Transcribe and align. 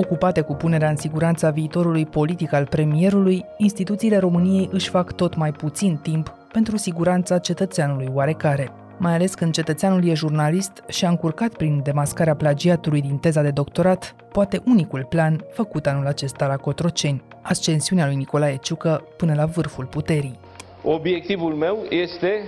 Ocupate 0.00 0.40
cu 0.40 0.54
punerea 0.54 0.88
în 0.88 0.96
siguranță 0.96 1.46
a 1.46 1.50
viitorului 1.50 2.06
politic 2.06 2.52
al 2.52 2.66
premierului, 2.66 3.44
instituțiile 3.56 4.16
României 4.16 4.68
își 4.72 4.88
fac 4.88 5.12
tot 5.12 5.36
mai 5.36 5.52
puțin 5.52 5.96
timp 5.96 6.34
pentru 6.52 6.76
siguranța 6.76 7.38
cetățeanului 7.38 8.10
oarecare. 8.12 8.70
Mai 8.98 9.14
ales 9.14 9.34
când 9.34 9.52
cetățeanul 9.52 10.08
e 10.08 10.14
jurnalist 10.14 10.84
și 10.88 11.04
a 11.04 11.08
încurcat 11.08 11.52
prin 11.52 11.80
demascarea 11.82 12.34
plagiatului 12.34 13.00
din 13.00 13.16
teza 13.16 13.42
de 13.42 13.50
doctorat, 13.50 14.14
poate 14.32 14.62
unicul 14.66 15.06
plan 15.08 15.44
făcut 15.52 15.86
anul 15.86 16.06
acesta 16.06 16.46
la 16.46 16.56
Cotroceni, 16.56 17.22
ascensiunea 17.42 18.06
lui 18.06 18.16
Nicolae 18.16 18.56
Ciucă 18.56 19.04
până 19.16 19.34
la 19.34 19.44
vârful 19.44 19.84
puterii. 19.84 20.38
Obiectivul 20.82 21.54
meu 21.54 21.78
este 21.90 22.42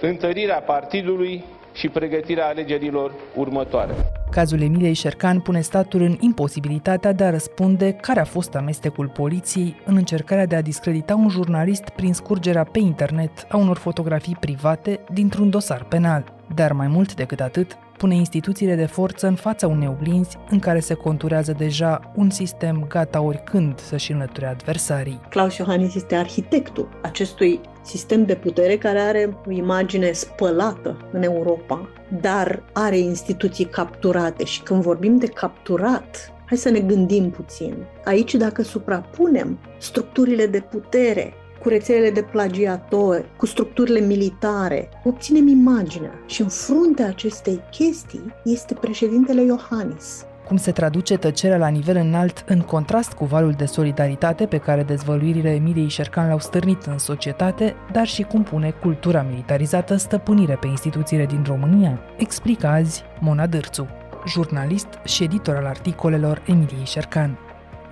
întărirea 0.00 0.58
partidului 0.60 1.44
și 1.72 1.88
pregătirea 1.88 2.46
alegerilor 2.46 3.12
următoare. 3.34 3.94
Cazul 4.30 4.60
Emiliei 4.60 4.92
Șercan 4.92 5.40
pune 5.40 5.60
statul 5.60 6.00
în 6.00 6.16
imposibilitatea 6.20 7.12
de 7.12 7.24
a 7.24 7.30
răspunde 7.30 7.92
care 7.92 8.20
a 8.20 8.24
fost 8.24 8.54
amestecul 8.54 9.08
poliției 9.08 9.76
în 9.84 9.96
încercarea 9.96 10.46
de 10.46 10.56
a 10.56 10.62
discredita 10.62 11.14
un 11.14 11.28
jurnalist 11.28 11.88
prin 11.88 12.14
scurgerea 12.14 12.64
pe 12.64 12.78
internet 12.78 13.46
a 13.48 13.56
unor 13.56 13.76
fotografii 13.76 14.36
private 14.40 15.00
dintr-un 15.12 15.50
dosar 15.50 15.84
penal. 15.84 16.24
Dar 16.54 16.72
mai 16.72 16.86
mult 16.86 17.14
decât 17.14 17.40
atât, 17.40 17.78
pune 17.96 18.14
instituțiile 18.14 18.74
de 18.74 18.86
forță 18.86 19.26
în 19.26 19.34
fața 19.34 19.66
unei 19.66 19.88
oglinzi 19.88 20.38
în 20.50 20.58
care 20.58 20.80
se 20.80 20.94
conturează 20.94 21.52
deja 21.52 22.12
un 22.14 22.30
sistem 22.30 22.86
gata 22.88 23.20
oricând 23.20 23.78
să-și 23.78 24.12
înlăture 24.12 24.46
adversarii. 24.46 25.20
Claus 25.28 25.56
Iohannis 25.56 25.94
este 25.94 26.14
arhitectul 26.14 26.88
acestui 27.02 27.60
sistem 27.82 28.24
de 28.24 28.34
putere 28.34 28.76
care 28.76 28.98
are 28.98 29.38
o 29.46 29.50
imagine 29.50 30.12
spălată 30.12 31.08
în 31.12 31.22
Europa, 31.22 31.88
dar 32.20 32.62
are 32.72 32.98
instituții 32.98 33.64
capturate 33.64 34.44
și 34.44 34.62
când 34.62 34.82
vorbim 34.82 35.18
de 35.18 35.26
capturat, 35.26 36.32
hai 36.46 36.58
să 36.58 36.70
ne 36.70 36.80
gândim 36.80 37.30
puțin. 37.30 37.74
Aici 38.04 38.34
dacă 38.34 38.62
suprapunem 38.62 39.58
structurile 39.78 40.46
de 40.46 40.60
putere 40.60 41.34
cu 41.66 41.72
rețelele 41.72 42.10
de 42.10 42.22
plagiatori, 42.22 43.24
cu 43.36 43.46
structurile 43.46 44.00
militare, 44.00 44.88
obținem 45.04 45.48
imaginea 45.48 46.22
și 46.26 46.42
în 46.42 46.48
fruntea 46.48 47.06
acestei 47.06 47.60
chestii 47.70 48.34
este 48.44 48.74
președintele 48.74 49.42
Iohannis, 49.42 50.24
cum 50.46 50.56
se 50.56 50.72
traduce 50.72 51.16
tăcerea 51.16 51.56
la 51.56 51.68
nivel 51.68 51.96
înalt 51.96 52.44
în 52.48 52.60
contrast 52.60 53.12
cu 53.12 53.24
valul 53.24 53.52
de 53.52 53.64
solidaritate 53.64 54.46
pe 54.46 54.58
care 54.58 54.82
dezvăluirile 54.82 55.50
Emiliei 55.50 55.88
Șercan 55.88 56.28
l-au 56.28 56.38
stârnit 56.38 56.82
în 56.82 56.98
societate, 56.98 57.74
dar 57.92 58.06
și 58.06 58.22
cum 58.22 58.42
pune 58.42 58.70
cultura 58.70 59.22
militarizată 59.22 59.96
stăpânire 59.96 60.56
pe 60.60 60.66
instituțiile 60.66 61.26
din 61.26 61.44
România, 61.46 62.00
explică 62.16 62.66
azi 62.66 63.02
Mona 63.20 63.46
Dârțu, 63.46 63.88
jurnalist 64.26 64.88
și 65.04 65.22
editor 65.22 65.56
al 65.56 65.66
articolelor 65.66 66.42
Emiliei 66.46 66.84
Șercan. 66.84 67.38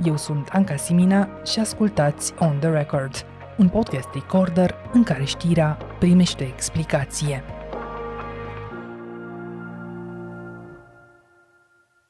Eu 0.04 0.16
sunt 0.16 0.48
Anca 0.52 0.76
Simina 0.76 1.28
și 1.44 1.58
ascultați 1.58 2.34
On 2.38 2.56
The 2.60 2.68
Record, 2.68 3.26
un 3.58 3.68
podcast 3.68 4.08
recorder 4.12 4.74
în 4.92 5.02
care 5.02 5.24
știrea 5.24 5.78
primește 5.98 6.44
explicație. 6.44 7.44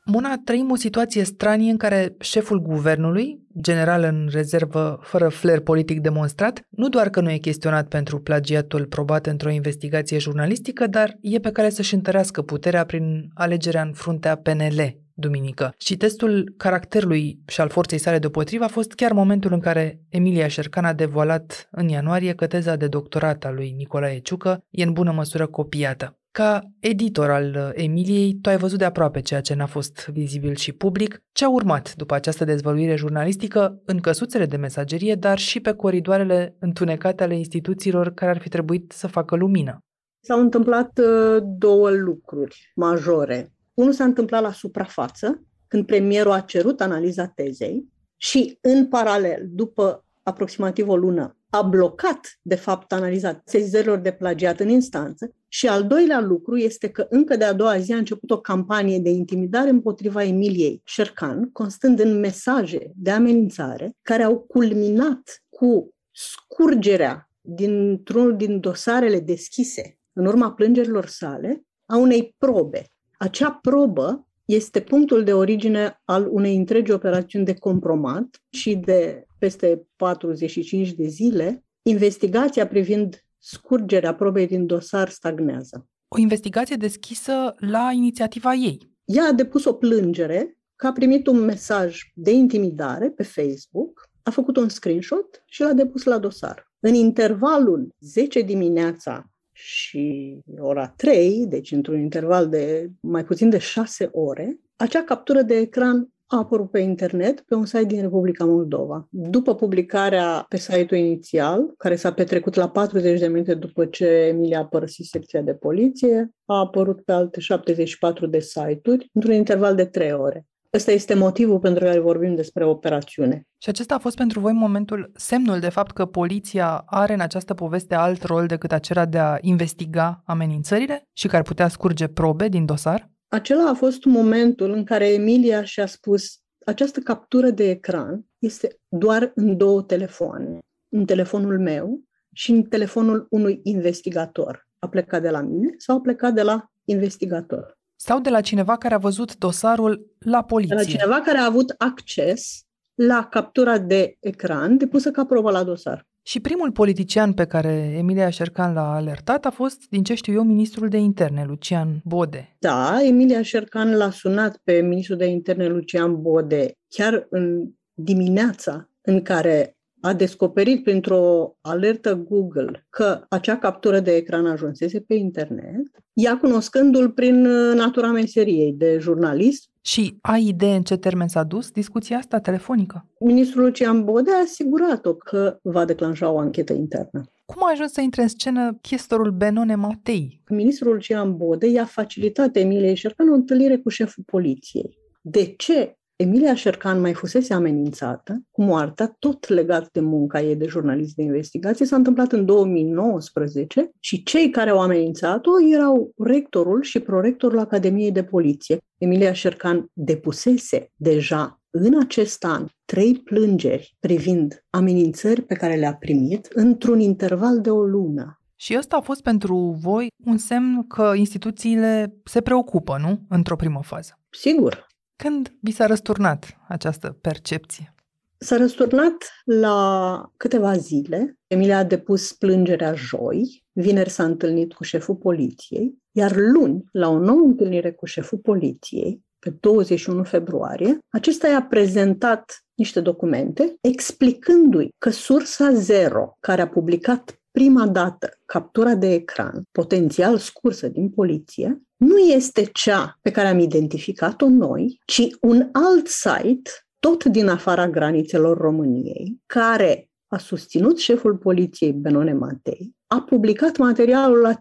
Mona, 0.04 0.40
trăim 0.44 0.70
o 0.70 0.76
situație 0.76 1.24
stranie 1.24 1.70
în 1.70 1.76
care 1.76 2.14
șeful 2.20 2.60
guvernului, 2.60 3.40
general 3.60 4.02
în 4.02 4.28
rezervă 4.32 4.98
fără 5.02 5.28
flair 5.28 5.60
politic 5.60 6.00
demonstrat, 6.00 6.60
nu 6.68 6.88
doar 6.88 7.08
că 7.08 7.20
nu 7.20 7.30
e 7.30 7.36
chestionat 7.36 7.88
pentru 7.88 8.20
plagiatul 8.20 8.86
probat 8.86 9.26
într-o 9.26 9.50
investigație 9.50 10.18
jurnalistică, 10.18 10.86
dar 10.86 11.16
e 11.20 11.38
pe 11.38 11.50
care 11.50 11.70
să-și 11.70 11.94
întărească 11.94 12.42
puterea 12.42 12.84
prin 12.84 13.30
alegerea 13.34 13.82
în 13.82 13.92
fruntea 13.92 14.36
PNL, 14.36 15.03
duminică. 15.14 15.74
Și 15.78 15.96
testul 15.96 16.54
caracterului 16.56 17.38
și 17.46 17.60
al 17.60 17.68
forței 17.68 17.98
sale 17.98 18.18
deopotrivă 18.18 18.64
a 18.64 18.68
fost 18.68 18.92
chiar 18.92 19.12
momentul 19.12 19.52
în 19.52 19.60
care 19.60 20.00
Emilia 20.08 20.48
Șercan 20.48 20.84
a 20.84 20.92
devoalat 20.92 21.68
în 21.70 21.88
ianuarie 21.88 22.34
că 22.34 22.46
teza 22.46 22.76
de 22.76 22.88
doctorat 22.88 23.44
a 23.44 23.50
lui 23.50 23.74
Nicolae 23.76 24.18
Ciucă 24.18 24.64
e 24.70 24.82
în 24.82 24.92
bună 24.92 25.12
măsură 25.12 25.46
copiată. 25.46 26.18
Ca 26.30 26.70
editor 26.80 27.30
al 27.30 27.54
uh, 27.56 27.70
Emiliei, 27.72 28.38
tu 28.42 28.48
ai 28.48 28.56
văzut 28.56 28.78
de 28.78 28.84
aproape 28.84 29.20
ceea 29.20 29.40
ce 29.40 29.54
n-a 29.54 29.66
fost 29.66 30.08
vizibil 30.12 30.54
și 30.54 30.72
public. 30.72 31.22
Ce 31.32 31.44
a 31.44 31.50
urmat 31.50 31.94
după 31.94 32.14
această 32.14 32.44
dezvăluire 32.44 32.96
jurnalistică 32.96 33.82
în 33.84 34.00
căsuțele 34.00 34.46
de 34.46 34.56
mesagerie, 34.56 35.14
dar 35.14 35.38
și 35.38 35.60
pe 35.60 35.72
coridoarele 35.72 36.56
întunecate 36.58 37.22
ale 37.22 37.36
instituțiilor 37.36 38.10
care 38.10 38.30
ar 38.30 38.38
fi 38.38 38.48
trebuit 38.48 38.92
să 38.92 39.06
facă 39.06 39.36
lumină? 39.36 39.78
S-au 40.20 40.40
întâmplat 40.40 40.98
uh, 40.98 41.42
două 41.58 41.90
lucruri 41.90 42.72
majore. 42.74 43.53
Unul 43.74 43.92
s-a 43.92 44.04
întâmplat 44.04 44.42
la 44.42 44.52
suprafață, 44.52 45.42
când 45.68 45.86
premierul 45.86 46.32
a 46.32 46.40
cerut 46.40 46.80
analiza 46.80 47.26
tezei 47.26 47.88
și, 48.16 48.58
în 48.60 48.86
paralel, 48.86 49.46
după 49.50 50.04
aproximativ 50.22 50.88
o 50.88 50.96
lună, 50.96 51.36
a 51.50 51.62
blocat, 51.62 52.38
de 52.42 52.54
fapt, 52.54 52.92
analiza 52.92 53.42
sezizărilor 53.44 53.98
de 53.98 54.12
plagiat 54.12 54.60
în 54.60 54.68
instanță 54.68 55.34
și 55.48 55.68
al 55.68 55.86
doilea 55.86 56.20
lucru 56.20 56.56
este 56.56 56.88
că 56.88 57.06
încă 57.10 57.36
de 57.36 57.44
a 57.44 57.52
doua 57.52 57.78
zi 57.78 57.92
a 57.92 57.96
început 57.96 58.30
o 58.30 58.40
campanie 58.40 58.98
de 58.98 59.10
intimidare 59.10 59.68
împotriva 59.70 60.22
Emiliei 60.22 60.80
Șercan, 60.84 61.50
constând 61.52 61.98
în 61.98 62.18
mesaje 62.18 62.92
de 62.94 63.10
amenințare 63.10 63.96
care 64.02 64.22
au 64.22 64.38
culminat 64.38 65.42
cu 65.48 65.94
scurgerea 66.10 67.30
dintr-unul 67.40 68.36
din 68.36 68.60
dosarele 68.60 69.20
deschise 69.20 69.98
în 70.12 70.26
urma 70.26 70.52
plângerilor 70.52 71.06
sale 71.06 71.64
a 71.86 71.96
unei 71.96 72.34
probe. 72.38 72.84
Acea 73.18 73.52
probă 73.62 74.26
este 74.44 74.80
punctul 74.80 75.24
de 75.24 75.32
origine 75.32 76.00
al 76.04 76.28
unei 76.30 76.56
întregi 76.56 76.90
operațiuni 76.90 77.44
de 77.44 77.54
compromat 77.54 78.42
și 78.50 78.76
de 78.76 79.26
peste 79.38 79.86
45 79.96 80.92
de 80.92 81.06
zile, 81.06 81.64
investigația 81.82 82.66
privind 82.66 83.24
scurgerea 83.38 84.14
probei 84.14 84.46
din 84.46 84.66
dosar 84.66 85.08
stagnează. 85.08 85.88
O 86.08 86.18
investigație 86.18 86.76
deschisă 86.76 87.54
la 87.58 87.90
inițiativa 87.92 88.52
ei. 88.54 88.92
Ea 89.04 89.24
a 89.24 89.32
depus 89.32 89.64
o 89.64 89.72
plângere 89.72 90.58
că 90.76 90.86
a 90.86 90.92
primit 90.92 91.26
un 91.26 91.40
mesaj 91.40 92.00
de 92.14 92.30
intimidare 92.30 93.10
pe 93.10 93.22
Facebook, 93.22 94.10
a 94.22 94.30
făcut 94.30 94.56
un 94.56 94.68
screenshot 94.68 95.42
și 95.46 95.62
l-a 95.62 95.72
depus 95.72 96.02
la 96.02 96.18
dosar. 96.18 96.72
În 96.80 96.94
intervalul 96.94 97.88
10 98.00 98.40
dimineața 98.40 99.33
și 99.54 100.36
ora 100.58 100.88
3, 100.88 101.46
deci 101.48 101.72
într-un 101.72 102.00
interval 102.00 102.48
de 102.48 102.90
mai 103.00 103.24
puțin 103.24 103.50
de 103.50 103.58
6 103.58 104.08
ore, 104.12 104.60
acea 104.76 105.02
captură 105.02 105.42
de 105.42 105.56
ecran 105.56 106.08
a 106.26 106.36
apărut 106.36 106.70
pe 106.70 106.78
internet 106.78 107.40
pe 107.40 107.54
un 107.54 107.64
site 107.64 107.84
din 107.84 108.00
Republica 108.00 108.44
Moldova. 108.44 109.08
După 109.10 109.54
publicarea 109.54 110.46
pe 110.48 110.56
site-ul 110.56 111.00
inițial, 111.00 111.74
care 111.76 111.96
s-a 111.96 112.12
petrecut 112.12 112.54
la 112.54 112.68
40 112.68 113.20
de 113.20 113.26
minute 113.26 113.54
după 113.54 113.86
ce 113.86 114.06
Emilia 114.06 114.58
a 114.58 114.66
părăsit 114.66 115.06
secția 115.06 115.40
de 115.40 115.54
poliție, 115.54 116.30
a 116.44 116.58
apărut 116.58 117.02
pe 117.02 117.12
alte 117.12 117.40
74 117.40 118.26
de 118.26 118.40
site-uri 118.40 119.10
într-un 119.12 119.34
interval 119.34 119.74
de 119.74 119.84
3 119.84 120.12
ore. 120.12 120.46
Ăsta 120.74 120.90
este 120.90 121.14
motivul 121.14 121.58
pentru 121.58 121.84
care 121.84 121.98
vorbim 121.98 122.34
despre 122.34 122.64
operațiune. 122.64 123.46
Și 123.58 123.68
acesta 123.68 123.94
a 123.94 123.98
fost 123.98 124.16
pentru 124.16 124.40
voi 124.40 124.52
momentul, 124.52 125.10
semnul 125.14 125.58
de 125.58 125.68
fapt 125.68 125.90
că 125.92 126.06
poliția 126.06 126.82
are 126.86 127.12
în 127.12 127.20
această 127.20 127.54
poveste 127.54 127.94
alt 127.94 128.22
rol 128.22 128.46
decât 128.46 128.72
acela 128.72 129.04
de 129.04 129.18
a 129.18 129.36
investiga 129.40 130.22
amenințările 130.24 131.08
și 131.12 131.26
care 131.26 131.38
ar 131.38 131.42
putea 131.42 131.68
scurge 131.68 132.06
probe 132.06 132.48
din 132.48 132.64
dosar? 132.64 133.10
Acela 133.28 133.68
a 133.68 133.74
fost 133.74 134.04
momentul 134.04 134.70
în 134.70 134.84
care 134.84 135.12
Emilia 135.12 135.64
și-a 135.64 135.86
spus 135.86 136.38
această 136.66 137.00
captură 137.00 137.50
de 137.50 137.70
ecran 137.70 138.26
este 138.38 138.80
doar 138.88 139.32
în 139.34 139.56
două 139.56 139.82
telefoane, 139.82 140.58
în 140.88 141.04
telefonul 141.04 141.58
meu 141.58 142.00
și 142.32 142.50
în 142.50 142.62
telefonul 142.62 143.26
unui 143.30 143.60
investigator. 143.62 144.68
A 144.78 144.88
plecat 144.88 145.22
de 145.22 145.30
la 145.30 145.40
mine 145.40 145.74
sau 145.76 145.96
a 145.96 146.00
plecat 146.00 146.34
de 146.34 146.42
la 146.42 146.72
investigator. 146.84 147.78
Sau 148.06 148.20
de 148.20 148.30
la 148.30 148.40
cineva 148.40 148.76
care 148.76 148.94
a 148.94 148.98
văzut 148.98 149.36
dosarul 149.36 150.16
la 150.18 150.42
poliție. 150.42 150.76
De 150.76 150.82
la 150.82 150.88
cineva 150.88 151.20
care 151.20 151.38
a 151.38 151.44
avut 151.44 151.74
acces 151.78 152.64
la 152.94 153.26
captura 153.30 153.78
de 153.78 154.16
ecran 154.20 154.76
depusă 154.76 155.10
ca 155.10 155.24
probă 155.24 155.50
la 155.50 155.62
dosar. 155.62 156.06
Și 156.22 156.40
primul 156.40 156.72
politician 156.72 157.32
pe 157.32 157.44
care 157.44 157.94
Emilia 157.96 158.30
Șercan 158.30 158.74
l-a 158.74 158.94
alertat 158.94 159.44
a 159.44 159.50
fost, 159.50 159.88
din 159.88 160.02
ce 160.02 160.14
știu 160.14 160.32
eu, 160.32 160.42
ministrul 160.42 160.88
de 160.88 160.96
interne, 160.96 161.44
Lucian 161.44 162.00
Bode. 162.04 162.56
Da, 162.58 162.98
Emilia 163.02 163.42
Șercan 163.42 163.96
l-a 163.96 164.10
sunat 164.10 164.56
pe 164.64 164.80
ministrul 164.80 165.16
de 165.16 165.26
interne, 165.26 165.66
Lucian 165.66 166.22
Bode, 166.22 166.72
chiar 166.88 167.26
în 167.30 167.70
dimineața 167.92 168.88
în 169.00 169.22
care 169.22 169.73
a 170.04 170.12
descoperit 170.12 170.82
printr-o 170.82 171.56
alertă 171.60 172.14
Google 172.14 172.86
că 172.90 173.24
acea 173.28 173.58
captură 173.58 174.00
de 174.00 174.10
ecran 174.16 174.46
ajunsese 174.46 175.00
pe 175.00 175.14
internet, 175.14 175.82
ea 176.12 176.38
cunoscându-l 176.38 177.10
prin 177.10 177.40
natura 177.74 178.10
meseriei 178.10 178.72
de 178.72 178.98
jurnalist, 179.00 179.68
și 179.86 180.18
ai 180.20 180.44
idee 180.46 180.74
în 180.74 180.82
ce 180.82 180.96
termen 180.96 181.28
s-a 181.28 181.42
dus 181.42 181.70
discuția 181.70 182.16
asta 182.16 182.38
telefonică? 182.38 183.06
Ministrul 183.20 183.62
Lucian 183.62 184.04
Bode 184.04 184.30
a 184.30 184.40
asigurat-o 184.44 185.14
că 185.14 185.58
va 185.62 185.84
declanșa 185.84 186.30
o 186.30 186.38
anchetă 186.38 186.72
internă. 186.72 187.24
Cum 187.44 187.62
a 187.64 187.70
ajuns 187.72 187.92
să 187.92 188.00
intre 188.00 188.22
în 188.22 188.28
scenă 188.28 188.78
chestorul 188.80 189.30
Benone 189.30 189.74
Matei? 189.74 190.42
Ministrul 190.48 190.92
Lucian 190.92 191.36
Bode 191.36 191.66
i-a 191.66 191.84
facilitat 191.84 192.56
Emiliei 192.56 192.94
Șercan 192.94 193.28
o 193.28 193.34
întâlnire 193.34 193.76
cu 193.76 193.88
șeful 193.88 194.24
poliției. 194.26 194.98
De 195.20 195.54
ce 195.56 195.96
Emilia 196.16 196.54
Șercan 196.54 197.00
mai 197.00 197.14
fusese 197.14 197.54
amenințată 197.54 198.42
cu 198.50 198.62
moartea, 198.62 199.16
tot 199.18 199.48
legat 199.48 199.88
de 199.92 200.00
munca 200.00 200.40
ei 200.40 200.56
de 200.56 200.66
jurnalist 200.66 201.14
de 201.14 201.22
investigație. 201.22 201.86
S-a 201.86 201.96
întâmplat 201.96 202.32
în 202.32 202.44
2019 202.44 203.90
și 204.00 204.22
cei 204.22 204.50
care 204.50 204.70
au 204.70 204.80
amenințat-o 204.80 205.50
erau 205.72 206.12
rectorul 206.16 206.82
și 206.82 207.00
prorectorul 207.00 207.58
Academiei 207.58 208.12
de 208.12 208.24
Poliție. 208.24 208.78
Emilia 208.98 209.32
Șercan 209.32 209.86
depusese 209.92 210.90
deja 210.96 211.60
în 211.70 212.00
acest 212.00 212.44
an 212.44 212.66
trei 212.84 213.14
plângeri 213.14 213.96
privind 214.00 214.64
amenințări 214.70 215.42
pe 215.42 215.54
care 215.54 215.76
le-a 215.76 215.94
primit 215.94 216.48
într-un 216.52 217.00
interval 217.00 217.60
de 217.60 217.70
o 217.70 217.82
lună. 217.82 218.38
Și 218.56 218.74
ăsta 218.78 218.96
a 218.96 219.00
fost 219.00 219.22
pentru 219.22 219.76
voi 219.80 220.06
un 220.24 220.36
semn 220.36 220.86
că 220.86 221.12
instituțiile 221.14 222.14
se 222.24 222.40
preocupă, 222.40 222.98
nu? 223.00 223.20
Într-o 223.28 223.56
primă 223.56 223.80
fază. 223.82 224.18
Sigur. 224.30 224.86
Când 225.16 225.56
vi 225.60 225.70
s-a 225.70 225.86
răsturnat 225.86 226.58
această 226.68 227.18
percepție? 227.20 227.94
S-a 228.36 228.56
răsturnat 228.56 229.42
la 229.44 230.30
câteva 230.36 230.76
zile. 230.76 231.38
Emilia 231.46 231.78
a 231.78 231.84
depus 231.84 232.32
plângerea 232.32 232.94
joi, 232.94 233.64
vineri 233.72 234.10
s-a 234.10 234.24
întâlnit 234.24 234.72
cu 234.72 234.82
șeful 234.82 235.14
poliției, 235.14 235.94
iar 236.12 236.36
luni, 236.36 236.84
la 236.92 237.08
o 237.08 237.18
nouă 237.18 237.46
întâlnire 237.46 237.92
cu 237.92 238.06
șeful 238.06 238.38
poliției, 238.38 239.22
pe 239.38 239.50
21 239.60 240.22
februarie, 240.22 240.98
acesta 241.08 241.48
i-a 241.48 241.62
prezentat 241.62 242.64
niște 242.74 243.00
documente 243.00 243.76
explicându-i 243.80 244.94
că 244.98 245.10
sursa 245.10 245.72
zero, 245.72 246.36
care 246.40 246.62
a 246.62 246.68
publicat 246.68 247.38
prima 247.50 247.86
dată 247.86 248.38
captura 248.44 248.94
de 248.94 249.12
ecran, 249.12 249.62
potențial 249.72 250.38
scursă 250.38 250.88
din 250.88 251.10
poliție, 251.10 251.82
nu 252.04 252.18
este 252.18 252.68
cea 252.72 253.18
pe 253.22 253.30
care 253.30 253.48
am 253.48 253.58
identificat-o 253.58 254.48
noi, 254.48 255.00
ci 255.06 255.28
un 255.40 255.68
alt 255.72 256.06
site, 256.06 256.70
tot 256.98 257.24
din 257.24 257.48
afara 257.48 257.88
granițelor 257.88 258.58
României, 258.58 259.42
care 259.46 260.08
a 260.26 260.38
susținut 260.38 260.98
șeful 260.98 261.36
poliției 261.36 261.92
Benone 261.92 262.32
Matei, 262.32 262.94
a 263.06 263.20
publicat 263.20 263.76
materialul 263.76 264.38
la 264.38 264.52
5.45 264.52 264.56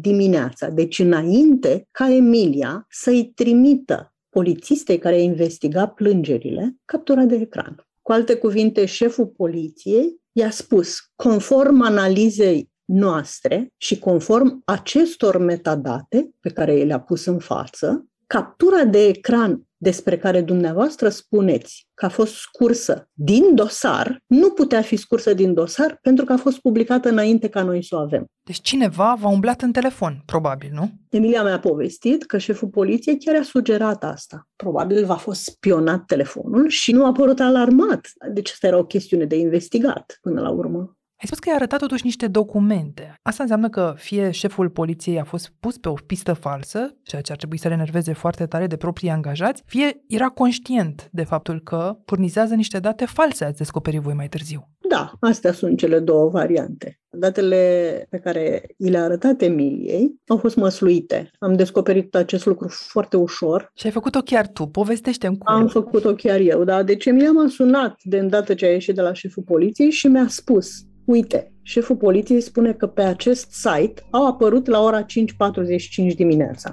dimineața, 0.00 0.68
deci 0.68 0.98
înainte 0.98 1.88
ca 1.90 2.14
Emilia 2.14 2.86
să-i 2.90 3.32
trimită 3.34 4.14
polițistei 4.28 4.98
care 4.98 5.20
investiga 5.20 5.86
plângerile 5.86 6.76
captura 6.84 7.24
de 7.24 7.34
ecran. 7.34 7.86
Cu 8.02 8.12
alte 8.12 8.34
cuvinte, 8.34 8.84
șeful 8.84 9.26
poliției 9.26 10.20
i-a 10.32 10.50
spus, 10.50 10.96
conform 11.16 11.82
analizei 11.82 12.71
noastre 12.92 13.72
și 13.76 13.98
conform 13.98 14.62
acestor 14.64 15.38
metadate 15.38 16.30
pe 16.40 16.48
care 16.48 16.82
le-a 16.82 17.00
pus 17.00 17.24
în 17.24 17.38
față, 17.38 18.06
captura 18.26 18.84
de 18.84 19.06
ecran 19.06 19.62
despre 19.76 20.18
care 20.18 20.40
dumneavoastră 20.40 21.08
spuneți 21.08 21.86
că 21.94 22.04
a 22.04 22.08
fost 22.08 22.34
scursă 22.34 23.08
din 23.12 23.54
dosar, 23.54 24.18
nu 24.26 24.50
putea 24.50 24.82
fi 24.82 24.96
scursă 24.96 25.34
din 25.34 25.54
dosar 25.54 25.98
pentru 26.02 26.24
că 26.24 26.32
a 26.32 26.36
fost 26.36 26.60
publicată 26.60 27.08
înainte 27.08 27.48
ca 27.48 27.62
noi 27.62 27.84
să 27.84 27.96
o 27.96 27.98
avem. 27.98 28.24
Deci 28.42 28.60
cineva 28.60 29.16
v-a 29.20 29.28
umblat 29.28 29.62
în 29.62 29.72
telefon, 29.72 30.22
probabil, 30.26 30.70
nu? 30.72 30.90
Emilia 31.10 31.42
mi-a 31.42 31.58
povestit 31.58 32.24
că 32.24 32.38
șeful 32.38 32.68
poliției 32.68 33.18
chiar 33.18 33.36
a 33.40 33.42
sugerat 33.42 34.04
asta. 34.04 34.48
Probabil 34.56 35.04
v-a 35.04 35.16
fost 35.16 35.42
spionat 35.42 36.04
telefonul 36.04 36.68
și 36.68 36.92
nu 36.92 37.04
a 37.06 37.12
părut 37.12 37.40
alarmat. 37.40 38.08
Deci 38.32 38.50
asta 38.50 38.66
era 38.66 38.78
o 38.78 38.84
chestiune 38.84 39.24
de 39.24 39.36
investigat 39.36 40.18
până 40.20 40.40
la 40.40 40.50
urmă. 40.50 40.96
Ai 41.22 41.28
spus 41.28 41.40
că 41.40 41.48
i-a 41.48 41.54
arătat 41.54 41.78
totuși 41.78 42.04
niște 42.04 42.26
documente. 42.26 43.14
Asta 43.22 43.42
înseamnă 43.42 43.68
că 43.68 43.94
fie 43.96 44.30
șeful 44.30 44.70
poliției 44.70 45.20
a 45.20 45.24
fost 45.24 45.52
pus 45.60 45.78
pe 45.78 45.88
o 45.88 45.94
pistă 46.06 46.32
falsă, 46.32 46.96
ceea 47.02 47.20
ce 47.22 47.32
ar 47.32 47.38
trebui 47.38 47.58
să 47.58 47.68
le 47.68 47.74
enerveze 47.74 48.12
foarte 48.12 48.46
tare 48.46 48.66
de 48.66 48.76
proprii 48.76 49.10
angajați, 49.10 49.62
fie 49.66 50.02
era 50.08 50.28
conștient 50.28 51.08
de 51.12 51.24
faptul 51.24 51.60
că 51.60 51.96
furnizează 52.04 52.54
niște 52.54 52.78
date 52.78 53.04
false, 53.04 53.44
ați 53.44 53.56
descoperit 53.56 54.00
voi 54.00 54.14
mai 54.14 54.28
târziu. 54.28 54.68
Da, 54.88 55.12
astea 55.20 55.52
sunt 55.52 55.78
cele 55.78 55.98
două 55.98 56.28
variante. 56.28 57.00
Datele 57.10 58.06
pe 58.10 58.18
care 58.18 58.62
i 58.76 58.88
le-a 58.88 59.04
arătat 59.04 59.42
Emiliei 59.42 60.14
au 60.26 60.36
fost 60.36 60.56
măsluite. 60.56 61.30
Am 61.38 61.54
descoperit 61.54 62.14
acest 62.14 62.46
lucru 62.46 62.68
foarte 62.68 63.16
ușor. 63.16 63.70
Și 63.74 63.86
ai 63.86 63.92
făcut-o 63.92 64.20
chiar 64.20 64.48
tu. 64.48 64.66
Povestește-mi 64.66 65.38
cum. 65.38 65.54
Am 65.54 65.68
făcut-o 65.68 66.14
chiar 66.14 66.40
eu, 66.40 66.64
da. 66.64 66.82
Deci 66.82 67.06
Emilia 67.06 67.30
m-a 67.30 67.48
sunat 67.48 68.00
de 68.02 68.18
îndată 68.18 68.54
ce 68.54 68.66
a 68.66 68.70
ieșit 68.70 68.94
de 68.94 69.00
la 69.00 69.12
șeful 69.12 69.42
poliției 69.42 69.90
și 69.90 70.06
mi-a 70.06 70.26
spus 70.28 70.84
Uite, 71.04 71.52
șeful 71.62 71.96
poliției 71.96 72.40
spune 72.40 72.72
că 72.72 72.86
pe 72.86 73.02
acest 73.02 73.50
site 73.50 74.02
au 74.10 74.26
apărut 74.26 74.66
la 74.66 74.82
ora 74.82 75.04
5.45 75.04 76.14
dimineața. 76.16 76.72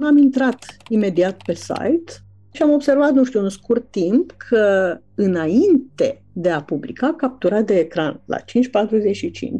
Am 0.00 0.16
intrat 0.16 0.76
imediat 0.88 1.42
pe 1.42 1.54
site 1.54 2.12
și 2.52 2.62
am 2.62 2.70
observat, 2.70 3.12
nu 3.12 3.24
știu, 3.24 3.40
în 3.40 3.48
scurt 3.48 3.90
timp 3.90 4.34
că 4.48 4.96
înainte 5.14 6.22
de 6.32 6.50
a 6.50 6.62
publica 6.62 7.14
captura 7.16 7.62
de 7.62 7.78
ecran 7.78 8.20
la 8.24 8.38
5.45, 8.38 8.44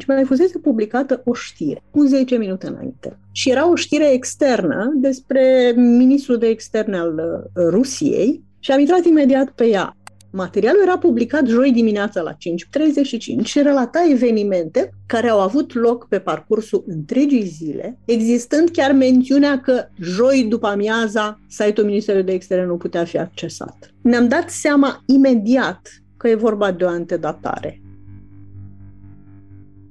mai 0.07 0.23
fusese 0.23 0.59
publicată 0.59 1.21
o 1.25 1.33
știre, 1.33 1.81
cu 1.91 2.03
10 2.03 2.35
minute 2.35 2.67
înainte. 2.67 3.17
Și 3.31 3.49
era 3.49 3.69
o 3.69 3.75
știre 3.75 4.11
externă 4.11 4.93
despre 4.95 5.73
ministrul 5.75 6.37
de 6.37 6.47
externe 6.47 6.97
al 6.97 7.13
uh, 7.13 7.63
Rusiei 7.69 8.43
și 8.59 8.71
am 8.71 8.79
intrat 8.79 9.05
imediat 9.05 9.49
pe 9.49 9.65
ea. 9.65 9.97
Materialul 10.31 10.81
era 10.81 10.97
publicat 10.97 11.45
joi 11.47 11.71
dimineața 11.71 12.21
la 12.21 12.31
5.35 12.33 13.43
și 13.43 13.61
relata 13.61 14.07
evenimente 14.11 14.93
care 15.05 15.29
au 15.29 15.39
avut 15.39 15.73
loc 15.73 16.07
pe 16.07 16.19
parcursul 16.19 16.83
întregii 16.87 17.45
zile, 17.45 17.97
existând 18.05 18.69
chiar 18.69 18.91
mențiunea 18.91 19.59
că 19.59 19.87
joi 19.99 20.45
după 20.49 20.67
amiaza 20.67 21.39
site-ul 21.47 21.87
Ministerului 21.87 22.25
de 22.25 22.33
Externe 22.33 22.65
nu 22.65 22.77
putea 22.77 23.03
fi 23.03 23.17
accesat. 23.17 23.93
Ne-am 24.01 24.27
dat 24.27 24.49
seama 24.49 25.03
imediat 25.05 25.81
că 26.17 26.27
e 26.27 26.35
vorba 26.35 26.71
de 26.71 26.83
o 26.83 26.87
antedatare. 26.87 27.81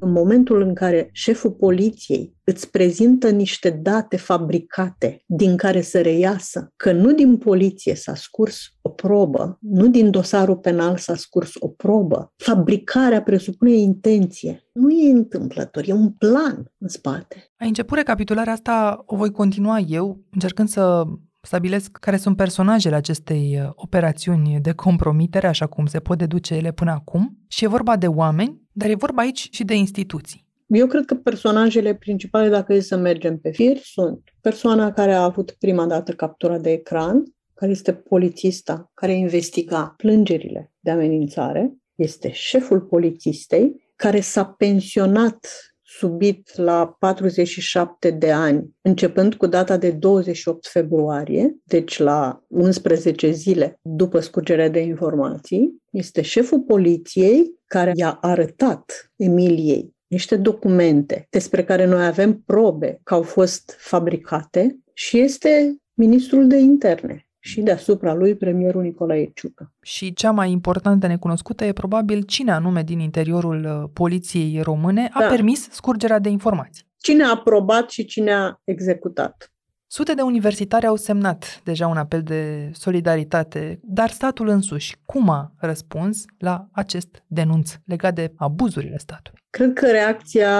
În 0.00 0.12
momentul 0.12 0.60
în 0.62 0.74
care 0.74 1.08
șeful 1.12 1.50
poliției 1.50 2.36
îți 2.44 2.70
prezintă 2.70 3.30
niște 3.30 3.70
date 3.70 4.16
fabricate 4.16 5.22
din 5.26 5.56
care 5.56 5.80
să 5.80 6.00
reiasă 6.00 6.72
că 6.76 6.92
nu 6.92 7.12
din 7.12 7.36
poliție 7.36 7.94
s-a 7.94 8.14
scurs 8.14 8.58
o 8.82 8.88
probă, 8.88 9.58
nu 9.60 9.88
din 9.88 10.10
dosarul 10.10 10.56
penal 10.56 10.96
s-a 10.96 11.14
scurs 11.14 11.52
o 11.58 11.68
probă, 11.68 12.32
fabricarea 12.36 13.22
presupune 13.22 13.72
intenție. 13.72 14.68
Nu 14.72 14.90
e 14.90 15.10
întâmplător, 15.10 15.84
e 15.86 15.92
un 15.92 16.10
plan 16.10 16.72
în 16.78 16.88
spate. 16.88 17.52
Ai 17.58 17.68
început 17.68 17.96
recapitularea 17.96 18.52
asta, 18.52 19.02
o 19.06 19.16
voi 19.16 19.30
continua 19.30 19.78
eu, 19.78 20.20
încercând 20.30 20.68
să 20.68 21.04
stabilesc 21.48 21.90
care 21.96 22.16
sunt 22.16 22.36
personajele 22.36 22.94
acestei 22.94 23.60
uh, 23.60 23.70
operațiuni 23.74 24.58
de 24.60 24.72
compromitere, 24.72 25.46
așa 25.46 25.66
cum 25.66 25.86
se 25.86 26.00
pot 26.00 26.18
deduce 26.18 26.54
ele 26.54 26.72
până 26.72 26.90
acum. 26.90 27.38
Și 27.48 27.64
e 27.64 27.68
vorba 27.68 27.96
de 27.96 28.06
oameni, 28.06 28.62
dar 28.72 28.88
e 28.90 28.94
vorba 28.94 29.22
aici 29.22 29.48
și 29.50 29.64
de 29.64 29.74
instituții. 29.74 30.46
Eu 30.66 30.86
cred 30.86 31.04
că 31.04 31.14
personajele 31.14 31.94
principale, 31.94 32.48
dacă 32.48 32.72
e 32.72 32.80
să 32.80 32.96
mergem 32.96 33.38
pe 33.38 33.50
fir, 33.50 33.76
sunt 33.82 34.20
persoana 34.40 34.92
care 34.92 35.12
a 35.12 35.22
avut 35.22 35.50
prima 35.50 35.86
dată 35.86 36.12
captura 36.12 36.58
de 36.58 36.70
ecran, 36.70 37.22
care 37.54 37.70
este 37.70 37.92
polițista 37.92 38.90
care 38.94 39.12
investiga 39.12 39.94
plângerile 39.96 40.72
de 40.80 40.90
amenințare, 40.90 41.72
este 41.94 42.32
șeful 42.32 42.80
polițistei, 42.80 43.92
care 43.96 44.20
s-a 44.20 44.44
pensionat 44.44 45.46
subit 45.90 46.56
la 46.56 46.96
47 46.98 48.10
de 48.10 48.32
ani, 48.32 48.76
începând 48.80 49.34
cu 49.34 49.46
data 49.46 49.76
de 49.76 49.90
28 49.90 50.66
februarie, 50.66 51.56
deci 51.64 51.98
la 51.98 52.44
11 52.48 53.30
zile 53.30 53.78
după 53.82 54.20
scurgerea 54.20 54.68
de 54.68 54.80
informații, 54.80 55.82
este 55.90 56.22
șeful 56.22 56.60
poliției 56.60 57.54
care 57.66 57.92
i-a 57.94 58.18
arătat 58.20 59.10
Emiliei 59.16 59.96
niște 60.06 60.36
documente 60.36 61.26
despre 61.30 61.64
care 61.64 61.84
noi 61.84 62.06
avem 62.06 62.42
probe 62.46 63.00
că 63.02 63.14
au 63.14 63.22
fost 63.22 63.76
fabricate 63.78 64.78
și 64.92 65.18
este 65.18 65.76
ministrul 65.94 66.46
de 66.46 66.56
interne 66.56 67.27
și 67.38 67.60
deasupra 67.60 68.14
lui 68.14 68.34
premierul 68.36 68.82
Nicolae 68.82 69.30
Ciucă. 69.34 69.72
Și 69.82 70.12
cea 70.12 70.30
mai 70.30 70.50
importantă 70.50 71.06
necunoscută 71.06 71.64
e 71.64 71.72
probabil 71.72 72.22
cine 72.22 72.52
anume 72.52 72.82
din 72.82 72.98
interiorul 72.98 73.64
uh, 73.64 73.90
poliției 73.92 74.60
române 74.62 75.08
a 75.12 75.20
da. 75.20 75.26
permis 75.26 75.70
scurgerea 75.70 76.18
de 76.18 76.28
informații. 76.28 76.86
Cine 76.96 77.24
a 77.24 77.30
aprobat 77.30 77.90
și 77.90 78.04
cine 78.04 78.32
a 78.32 78.60
executat. 78.64 79.52
Sute 79.90 80.14
de 80.14 80.22
universitari 80.22 80.86
au 80.86 80.96
semnat 80.96 81.60
deja 81.64 81.86
un 81.86 81.96
apel 81.96 82.22
de 82.22 82.70
solidaritate, 82.72 83.80
dar 83.82 84.10
statul 84.10 84.48
însuși 84.48 84.96
cum 85.04 85.28
a 85.28 85.52
răspuns 85.56 86.24
la 86.38 86.68
acest 86.72 87.24
denunț 87.26 87.74
legat 87.84 88.14
de 88.14 88.32
abuzurile 88.36 88.98
statului? 88.98 89.40
Cred 89.50 89.72
că 89.72 89.86
reacția 89.90 90.52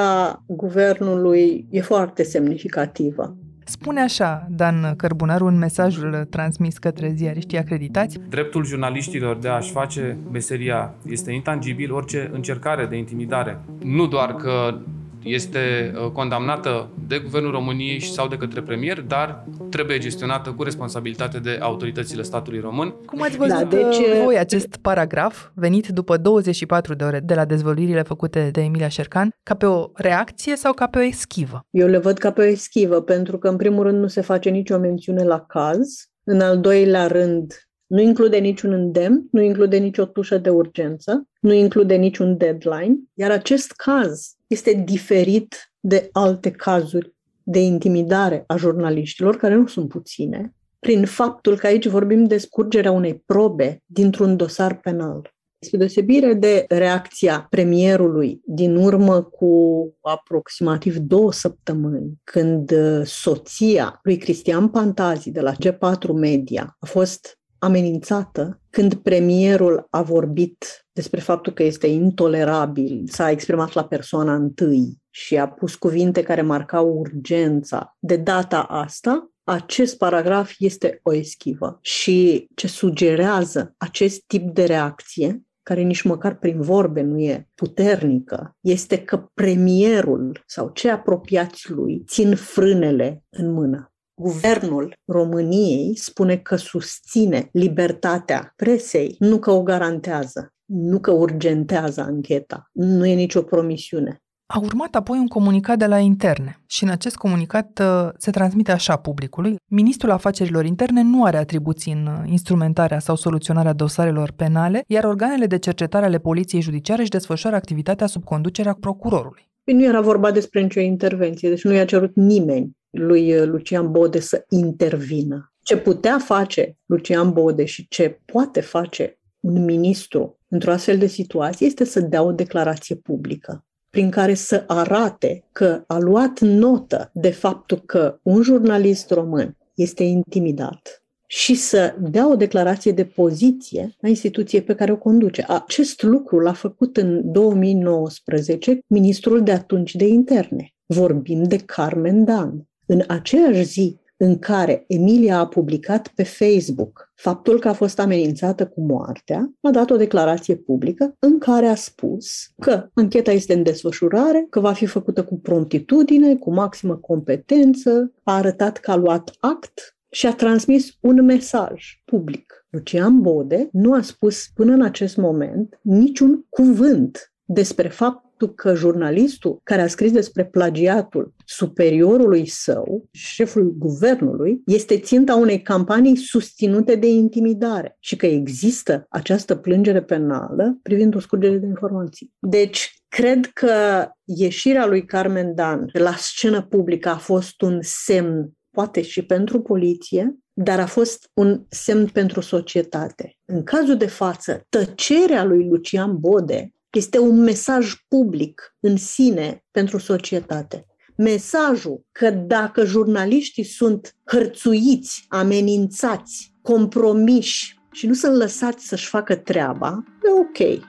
guvernului 0.47 1.67
e 1.71 1.81
foarte 1.81 2.23
semnificativă. 2.23 3.37
Spune 3.69 4.01
așa 4.01 4.47
Dan 4.51 4.95
Cărbunaru 4.97 5.47
în 5.47 5.59
mesajul 5.59 6.27
transmis 6.31 6.79
către 6.79 7.13
ziariștii 7.15 7.59
acreditați. 7.59 8.19
Dreptul 8.29 8.65
jurnaliștilor 8.65 9.37
de 9.37 9.49
a-și 9.49 9.71
face 9.71 10.17
meseria 10.33 10.95
este 11.07 11.33
intangibil, 11.33 11.93
orice 11.93 12.31
încercare 12.33 12.87
de 12.87 12.97
intimidare. 12.97 13.61
Nu 13.83 14.07
doar 14.07 14.35
că 14.35 14.79
este 15.23 15.93
uh, 15.95 16.11
condamnată 16.11 16.91
de 17.09 17.19
Guvernul 17.19 17.51
României 17.51 18.01
sau 18.01 18.29
de 18.29 18.37
către 18.37 18.63
premier, 18.63 19.01
dar 19.01 19.45
trebuie 19.71 19.99
gestionată 19.99 20.51
cu 20.51 20.63
responsabilitate 20.63 21.39
de 21.39 21.59
autoritățile 21.61 22.23
statului 22.23 22.61
român. 22.61 22.95
Cum 23.07 23.23
ați 23.23 23.37
văzut 23.37 23.59
da, 23.59 23.65
deci... 23.65 23.97
Uh, 23.97 24.21
voi 24.25 24.39
acest 24.39 24.77
paragraf, 24.77 25.49
venit 25.55 25.89
după 25.89 26.17
24 26.17 26.95
de 26.95 27.05
ore 27.05 27.21
de 27.21 27.35
la 27.35 27.45
dezvăluirile 27.45 28.03
făcute 28.03 28.49
de 28.53 28.61
Emilia 28.61 28.89
Șercan, 28.89 29.31
ca 29.43 29.55
pe 29.55 29.67
o 29.67 29.91
reacție 29.95 30.57
sau 30.57 30.73
ca 30.73 30.87
pe 30.87 30.99
o 30.99 31.03
eschivă? 31.03 31.67
Eu 31.71 31.89
le 31.89 31.99
văd 31.99 32.19
ca 32.19 32.33
pe 32.33 32.41
o 32.41 32.45
eschivă, 32.45 33.01
pentru 33.01 33.39
că, 33.39 33.49
în 33.49 33.57
primul 33.57 33.83
rând, 33.83 33.99
nu 33.99 34.07
se 34.07 34.21
face 34.21 34.51
nicio 34.51 34.79
mențiune 34.79 35.25
la 35.25 35.41
caz. 35.41 35.89
În 36.25 36.41
al 36.41 36.61
doilea 36.61 37.07
rând, 37.07 37.53
nu 37.87 38.01
include 38.01 38.39
niciun 38.39 38.73
îndemn, 38.73 39.29
nu 39.31 39.43
include 39.43 39.77
nicio 39.77 40.05
tușă 40.05 40.39
de 40.39 40.51
urgență, 40.51 41.29
nu 41.41 41.53
include 41.53 41.95
niciun 41.95 42.37
deadline, 42.37 42.97
iar 43.15 43.31
acest 43.31 43.73
caz 43.73 44.38
este 44.49 44.73
diferit 44.73 45.73
de 45.81 46.09
alte 46.13 46.51
cazuri 46.51 47.15
de 47.43 47.61
intimidare 47.61 48.45
a 48.47 48.57
jurnaliștilor, 48.57 49.37
care 49.37 49.55
nu 49.55 49.67
sunt 49.67 49.89
puține, 49.89 50.55
prin 50.79 51.05
faptul 51.05 51.57
că 51.57 51.67
aici 51.67 51.87
vorbim 51.87 52.25
de 52.25 52.39
scurgerea 52.39 52.91
unei 52.91 53.23
probe 53.27 53.83
dintr-un 53.87 54.37
dosar 54.37 54.81
penal. 54.81 55.33
Spre 55.61 55.79
deosebire 55.79 56.35
de 56.35 56.65
reacția 56.69 57.47
premierului 57.51 58.41
din 58.45 58.77
urmă 58.77 59.23
cu 59.23 59.83
aproximativ 60.01 60.97
două 60.97 61.33
săptămâni, 61.33 62.13
când 62.25 62.73
soția 63.05 63.99
lui 64.03 64.17
Cristian 64.17 64.69
Pantazi 64.69 65.31
de 65.31 65.41
la 65.41 65.53
G4 65.53 66.13
Media 66.15 66.77
a 66.79 66.87
fost 66.87 67.38
amenințată 67.59 68.61
când 68.71 68.95
premierul 68.95 69.87
a 69.91 70.03
vorbit 70.03 70.87
despre 70.93 71.21
faptul 71.21 71.53
că 71.53 71.63
este 71.63 71.87
intolerabil, 71.87 73.03
s-a 73.07 73.31
exprimat 73.31 73.73
la 73.73 73.85
persoana 73.85 74.35
întâi 74.35 74.99
și 75.11 75.39
a 75.39 75.49
pus 75.49 75.75
cuvinte 75.75 76.23
care 76.23 76.43
marcau 76.43 76.89
urgența. 76.89 77.97
De 77.99 78.17
data 78.17 78.61
asta, 78.63 79.31
acest 79.45 79.97
paragraf 79.97 80.53
este 80.59 81.01
o 81.03 81.15
eschivă 81.15 81.79
și 81.83 82.49
ce 82.55 82.67
sugerează 82.67 83.75
acest 83.77 84.23
tip 84.27 84.51
de 84.55 84.65
reacție 84.65 85.43
care 85.63 85.83
nici 85.83 86.03
măcar 86.03 86.39
prin 86.39 86.61
vorbe 86.61 87.01
nu 87.01 87.19
e 87.19 87.49
puternică, 87.55 88.57
este 88.61 89.05
că 89.05 89.29
premierul 89.35 90.43
sau 90.47 90.71
cei 90.71 90.91
apropiați 90.91 91.71
lui 91.71 92.03
țin 92.07 92.35
frânele 92.35 93.23
în 93.31 93.53
mână. 93.53 93.93
Guvernul 94.19 94.97
României 95.05 95.97
spune 95.97 96.37
că 96.37 96.57
susține 96.57 97.49
libertatea 97.53 98.53
presei, 98.57 99.17
nu 99.19 99.39
că 99.39 99.51
o 99.51 99.63
garantează, 99.63 100.53
nu 100.65 100.99
că 100.99 101.11
urgentează 101.11 102.01
ancheta. 102.01 102.71
Nu 102.73 103.07
e 103.07 103.15
nicio 103.15 103.43
promisiune. 103.43 104.23
A 104.47 104.59
urmat 104.59 104.95
apoi 104.95 105.19
un 105.19 105.27
comunicat 105.27 105.79
de 105.79 105.87
la 105.87 105.99
interne 105.99 106.63
și 106.67 106.85
în 106.85 106.91
acest 106.91 107.17
comunicat 107.17 107.81
uh, 107.83 108.09
se 108.17 108.31
transmite 108.31 108.73
așa 108.73 108.97
publicului. 108.97 109.57
Ministrul 109.71 110.11
Afacerilor 110.11 110.65
Interne 110.65 111.03
nu 111.03 111.25
are 111.25 111.37
atribuții 111.37 111.93
în 111.93 112.07
uh, 112.07 112.31
instrumentarea 112.31 112.99
sau 112.99 113.17
soluționarea 113.17 113.73
dosarelor 113.73 114.31
penale, 114.31 114.85
iar 114.87 115.05
organele 115.05 115.47
de 115.47 115.59
cercetare 115.59 116.05
ale 116.05 116.19
Poliției 116.19 116.61
Judiciare 116.61 117.01
își 117.01 117.11
desfășoară 117.11 117.57
activitatea 117.57 118.07
sub 118.07 118.25
conducerea 118.25 118.77
procurorului. 118.81 119.49
Păi 119.69 119.77
nu 119.77 119.85
era 119.85 120.01
vorba 120.01 120.31
despre 120.31 120.61
nicio 120.61 120.81
intervenție, 120.81 121.49
deci 121.49 121.65
nu 121.65 121.73
i-a 121.73 121.85
cerut 121.85 122.15
nimeni 122.15 122.77
lui 122.91 123.37
uh, 123.37 123.47
Lucian 123.47 123.91
Bode 123.91 124.21
să 124.21 124.45
intervină. 124.49 125.53
Ce 125.63 125.77
putea 125.77 126.19
face 126.19 126.77
Lucian 126.87 127.33
Bode 127.33 127.65
și 127.65 127.89
ce 127.89 128.21
poate 128.25 128.61
face 128.61 129.19
un 129.41 129.65
ministru 129.65 130.39
într-o 130.49 130.71
astfel 130.71 130.99
de 130.99 131.07
situație 131.07 131.67
este 131.67 131.85
să 131.85 132.01
dea 132.01 132.23
o 132.23 132.33
declarație 132.33 132.97
publică 132.97 133.65
prin 133.91 134.11
care 134.11 134.35
să 134.35 134.65
arate 134.67 135.45
că 135.53 135.85
a 135.87 135.99
luat 135.99 136.41
notă 136.41 137.11
de 137.15 137.31
faptul 137.31 137.79
că 137.79 138.19
un 138.23 138.43
jurnalist 138.43 139.11
român 139.11 139.57
este 139.75 140.03
intimidat 140.03 141.03
și 141.31 141.55
să 141.55 141.95
dea 142.01 142.31
o 142.31 142.37
declarație 142.37 142.93
de 142.93 143.05
poziție 143.05 143.97
la 144.01 144.09
instituție 144.09 144.61
pe 144.61 144.75
care 144.75 144.93
o 144.93 144.97
conduce. 144.97 145.45
Acest 145.49 146.03
lucru 146.03 146.39
l-a 146.39 146.53
făcut 146.53 146.97
în 146.97 147.33
2019 147.33 148.79
ministrul 148.87 149.43
de 149.43 149.53
atunci 149.53 149.95
de 149.95 150.07
interne. 150.07 150.75
Vorbim 150.87 151.43
de 151.43 151.57
Carmen 151.57 152.25
Dan. 152.25 152.69
În 152.87 153.03
aceeași 153.07 153.63
zi 153.63 153.99
în 154.17 154.39
care 154.39 154.85
Emilia 154.87 155.39
a 155.39 155.47
publicat 155.47 156.09
pe 156.09 156.23
Facebook 156.23 157.13
faptul 157.15 157.59
că 157.59 157.69
a 157.69 157.73
fost 157.73 157.99
amenințată 157.99 158.67
cu 158.67 158.81
moartea, 158.81 159.53
a 159.61 159.71
dat 159.71 159.91
o 159.91 159.97
declarație 159.97 160.57
publică 160.57 161.17
în 161.19 161.39
care 161.39 161.67
a 161.67 161.75
spus 161.75 162.27
că 162.59 162.89
ancheta 162.95 163.31
este 163.33 163.55
în 163.55 163.63
desfășurare, 163.63 164.47
că 164.51 164.61
va 164.61 164.73
fi 164.73 164.87
făcută 164.87 165.25
cu 165.25 165.39
promptitudine, 165.39 166.37
cu 166.37 166.53
maximă 166.53 166.97
competență, 166.97 168.13
a 168.23 168.35
arătat 168.35 168.79
că 168.79 168.91
a 168.91 168.97
luat 168.97 169.37
act 169.41 169.98
și 170.11 170.27
a 170.27 170.35
transmis 170.35 170.97
un 171.01 171.25
mesaj 171.25 171.85
public. 172.05 172.67
Lucian 172.71 173.21
Bode 173.21 173.69
nu 173.73 173.93
a 173.93 174.01
spus 174.01 174.47
până 174.55 174.73
în 174.73 174.83
acest 174.83 175.17
moment 175.17 175.79
niciun 175.83 176.47
cuvânt 176.49 177.33
despre 177.45 177.89
fapt 177.89 178.29
faptul 178.39 178.55
că 178.55 178.75
jurnalistul 178.75 179.61
care 179.63 179.83
a 179.83 179.87
scris 179.87 180.13
despre 180.13 180.45
plagiatul 180.45 181.35
superiorului 181.45 182.47
său, 182.47 183.09
șeful 183.13 183.75
guvernului, 183.79 184.63
este 184.67 184.99
ținta 184.99 185.35
unei 185.35 185.63
campanii 185.63 186.17
susținute 186.17 186.95
de 186.95 187.07
intimidare 187.07 187.97
și 188.01 188.17
că 188.17 188.27
există 188.27 189.07
această 189.09 189.55
plângere 189.55 190.03
penală 190.03 190.79
privind 190.83 191.15
o 191.15 191.19
scurgere 191.19 191.57
de 191.57 191.67
informații. 191.67 192.33
Deci, 192.39 193.03
cred 193.09 193.47
că 193.47 194.07
ieșirea 194.25 194.87
lui 194.87 195.05
Carmen 195.05 195.55
Dan 195.55 195.89
la 195.93 196.15
scenă 196.17 196.63
publică 196.63 197.09
a 197.09 197.17
fost 197.17 197.63
un 197.63 197.79
semn 197.83 198.53
poate 198.79 199.03
și 199.03 199.23
pentru 199.23 199.61
poliție, 199.61 200.39
dar 200.53 200.81
a 200.81 200.87
fost 200.87 201.31
un 201.35 201.65
semn 201.69 202.07
pentru 202.07 202.41
societate. 202.41 203.37
În 203.45 203.63
cazul 203.63 203.97
de 203.97 204.07
față, 204.07 204.67
tăcerea 204.69 205.45
lui 205.45 205.69
Lucian 205.69 206.19
Bode 206.19 206.75
este 206.91 207.19
un 207.19 207.41
mesaj 207.41 207.95
public 208.09 208.77
în 208.81 208.97
sine 208.97 209.65
pentru 209.71 209.99
societate. 209.99 210.87
Mesajul 211.17 212.07
că 212.13 212.31
dacă 212.31 212.85
jurnaliștii 212.85 213.65
sunt 213.65 214.17
hărțuiți, 214.25 215.25
amenințați, 215.29 216.55
compromiși 216.63 217.81
și 217.93 218.07
nu 218.07 218.15
sunt 218.15 218.37
lăsați 218.37 218.87
să-și 218.87 219.09
facă 219.09 219.37
treaba, 219.37 220.05
e 220.25 220.31
ok. 220.31 220.85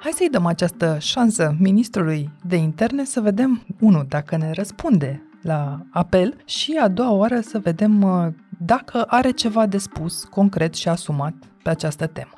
Hai 0.00 0.12
să-i 0.14 0.30
dăm 0.30 0.46
această 0.46 0.96
șansă 1.00 1.56
ministrului 1.60 2.30
de 2.46 2.56
interne 2.56 3.04
să 3.04 3.20
vedem, 3.20 3.66
unu, 3.80 4.04
dacă 4.08 4.36
ne 4.36 4.52
răspunde 4.52 5.22
la 5.42 5.80
apel 5.90 6.36
și 6.44 6.78
a 6.80 6.88
doua 6.88 7.10
oară 7.10 7.40
să 7.40 7.58
vedem 7.58 8.02
uh, 8.02 8.26
dacă 8.58 9.02
are 9.02 9.30
ceva 9.30 9.66
de 9.66 9.78
spus 9.78 10.24
concret 10.24 10.74
și 10.74 10.88
asumat 10.88 11.34
pe 11.62 11.70
această 11.70 12.06
temă. 12.06 12.32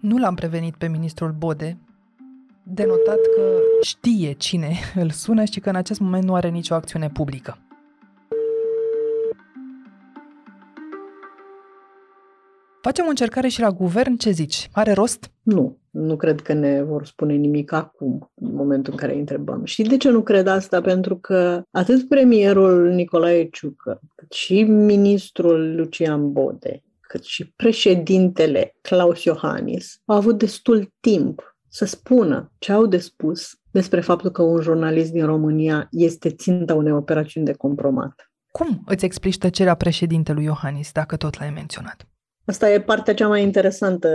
Nu 0.00 0.18
l-am 0.18 0.34
prevenit 0.34 0.74
pe 0.74 0.88
ministrul 0.88 1.32
Bode, 1.32 1.78
denotat 2.62 3.18
că 3.36 3.60
știe 3.82 4.32
cine 4.32 4.76
îl 5.02 5.10
sună 5.10 5.44
și 5.44 5.60
că 5.60 5.68
în 5.68 5.76
acest 5.76 6.00
moment 6.00 6.24
nu 6.24 6.34
are 6.34 6.48
nicio 6.48 6.74
acțiune 6.74 7.08
publică. 7.08 7.58
Facem 12.80 13.04
o 13.06 13.08
încercare 13.08 13.48
și 13.48 13.60
la 13.60 13.70
guvern, 13.70 14.16
ce 14.16 14.30
zici? 14.30 14.68
Are 14.72 14.92
rost? 14.92 15.30
Nu, 15.42 15.78
nu 15.90 16.16
cred 16.16 16.40
că 16.40 16.52
ne 16.52 16.82
vor 16.82 17.06
spune 17.06 17.34
nimic 17.34 17.72
acum, 17.72 18.30
în 18.34 18.54
momentul 18.54 18.92
în 18.92 18.98
care 18.98 19.12
îi 19.12 19.18
întrebăm. 19.18 19.64
Și 19.64 19.82
de 19.82 19.96
ce 19.96 20.10
nu 20.10 20.22
cred 20.22 20.46
asta? 20.46 20.80
Pentru 20.80 21.16
că 21.16 21.62
atât 21.70 22.08
premierul 22.08 22.90
Nicolae 22.90 23.48
Ciucă, 23.48 24.00
cât 24.14 24.32
și 24.32 24.62
ministrul 24.62 25.74
Lucian 25.76 26.32
Bode, 26.32 26.82
cât 27.00 27.24
și 27.24 27.52
președintele 27.56 28.76
Claus 28.80 29.24
Iohannis 29.24 30.00
au 30.04 30.16
avut 30.16 30.38
destul 30.38 30.92
timp 31.00 31.56
să 31.68 31.84
spună 31.84 32.52
ce 32.58 32.72
au 32.72 32.86
de 32.86 32.98
spus 32.98 33.60
despre 33.70 34.00
faptul 34.00 34.30
că 34.30 34.42
un 34.42 34.60
jurnalist 34.60 35.12
din 35.12 35.24
România 35.24 35.88
este 35.90 36.30
ținta 36.30 36.74
unei 36.74 36.92
operațiuni 36.92 37.46
de 37.46 37.52
compromat. 37.52 38.32
Cum 38.50 38.82
îți 38.86 39.04
explici 39.04 39.38
tăcerea 39.38 39.74
președintelui 39.74 40.44
Iohannis, 40.44 40.92
dacă 40.92 41.16
tot 41.16 41.38
l-ai 41.38 41.50
menționat? 41.50 42.06
Asta 42.48 42.70
e 42.70 42.80
partea 42.80 43.14
cea 43.14 43.28
mai 43.28 43.42
interesantă 43.42 44.08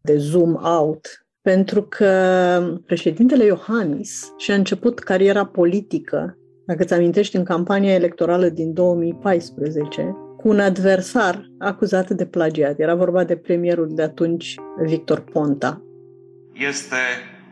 de 0.00 0.16
zoom 0.16 0.54
out, 0.62 1.26
pentru 1.42 1.82
că 1.82 2.78
președintele 2.86 3.44
Iohannis 3.44 4.32
și-a 4.36 4.54
început 4.54 4.98
cariera 4.98 5.46
politică, 5.46 6.38
dacă 6.66 6.82
îți 6.82 6.94
amintești, 6.94 7.36
în 7.36 7.44
campania 7.44 7.94
electorală 7.94 8.48
din 8.48 8.72
2014, 8.72 10.16
cu 10.36 10.48
un 10.48 10.60
adversar 10.60 11.50
acuzat 11.58 12.10
de 12.10 12.26
plagiat. 12.26 12.78
Era 12.78 12.94
vorba 12.94 13.24
de 13.24 13.36
premierul 13.36 13.88
de 13.90 14.02
atunci, 14.02 14.54
Victor 14.84 15.20
Ponta. 15.20 15.82
Este 16.52 17.02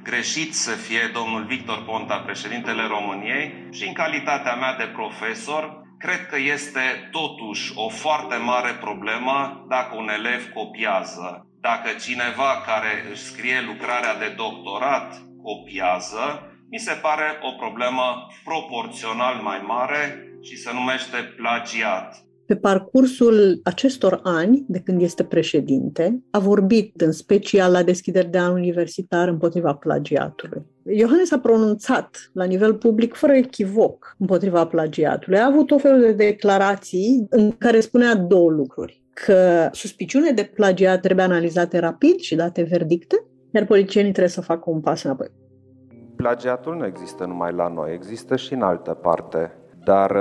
greșit 0.05 0.55
să 0.55 0.71
fie 0.71 1.11
domnul 1.15 1.45
Victor 1.49 1.85
Ponta 1.87 2.17
președintele 2.17 2.83
României 2.89 3.69
și 3.71 3.87
în 3.87 3.93
calitatea 3.93 4.55
mea 4.55 4.77
de 4.79 4.87
profesor 4.93 5.86
cred 5.99 6.27
că 6.27 6.37
este 6.39 7.09
totuși 7.11 7.73
o 7.75 7.89
foarte 7.89 8.37
mare 8.37 8.73
problemă 8.73 9.67
dacă 9.69 9.97
un 9.97 10.09
elev 10.09 10.53
copiază. 10.53 11.47
Dacă 11.61 11.91
cineva 12.01 12.63
care 12.67 13.07
își 13.11 13.23
scrie 13.23 13.61
lucrarea 13.61 14.19
de 14.19 14.29
doctorat 14.37 15.23
copiază, 15.43 16.51
mi 16.71 16.79
se 16.79 16.93
pare 16.93 17.39
o 17.43 17.51
problemă 17.53 18.27
proporțional 18.45 19.35
mai 19.35 19.61
mare 19.67 20.29
și 20.43 20.57
se 20.57 20.73
numește 20.73 21.17
plagiat. 21.17 22.26
Pe 22.47 22.57
parcursul 22.57 23.61
acestor 23.65 24.21
ani, 24.23 24.65
de 24.69 24.79
când 24.79 25.03
este 25.03 25.25
președinte, 25.25 26.23
a 26.31 26.39
vorbit 26.39 27.01
în 27.01 27.13
special 27.13 27.73
la 27.73 27.83
deschideri 27.83 28.31
de 28.31 28.39
an 28.39 28.53
universitar 28.53 29.29
împotriva 29.29 29.75
plagiatului. 29.75 30.63
Iohannes 30.85 31.33
a 31.33 31.39
pronunțat 31.39 32.31
la 32.33 32.45
nivel 32.45 32.75
public, 32.75 33.15
fără 33.15 33.33
echivoc, 33.33 34.15
împotriva 34.19 34.67
plagiatului. 34.67 35.39
A 35.39 35.47
avut 35.47 35.71
o 35.71 35.79
fel 35.79 36.01
de 36.01 36.13
declarații 36.13 37.27
în 37.31 37.51
care 37.51 37.81
spunea 37.81 38.15
două 38.15 38.51
lucruri. 38.51 39.03
Că 39.13 39.69
suspiciune 39.73 40.31
de 40.31 40.51
plagiat 40.55 41.01
trebuie 41.01 41.25
analizate 41.25 41.79
rapid 41.79 42.19
și 42.19 42.35
date 42.35 42.63
verdicte, 42.63 43.25
iar 43.51 43.67
politicienii 43.67 44.11
trebuie 44.11 44.33
să 44.33 44.41
facă 44.41 44.71
un 44.71 44.81
pas 44.81 45.03
înapoi. 45.03 45.29
Plagiatul 46.17 46.77
nu 46.77 46.87
există 46.87 47.25
numai 47.25 47.53
la 47.53 47.69
noi, 47.69 47.93
există 47.95 48.37
și 48.37 48.53
în 48.53 48.63
altă 48.63 48.91
parte. 48.91 49.53
Dar 49.85 50.17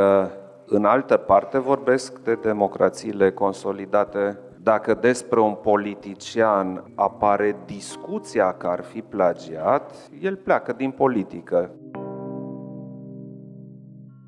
în 0.68 0.86
altă 0.86 1.18
parte 1.18 1.60
vorbesc 1.60 2.20
de 2.20 2.36
democrațiile 2.36 3.32
consolidate. 3.32 4.40
Dacă 4.62 4.98
despre 5.02 5.40
un 5.40 5.54
politician 5.54 6.92
apare 6.96 7.58
discuția 7.66 8.54
că 8.54 8.68
ar 8.68 8.84
fi 8.84 9.02
plagiat, 9.02 10.10
el 10.22 10.36
pleacă 10.36 10.74
din 10.74 10.92
politică. 10.92 11.76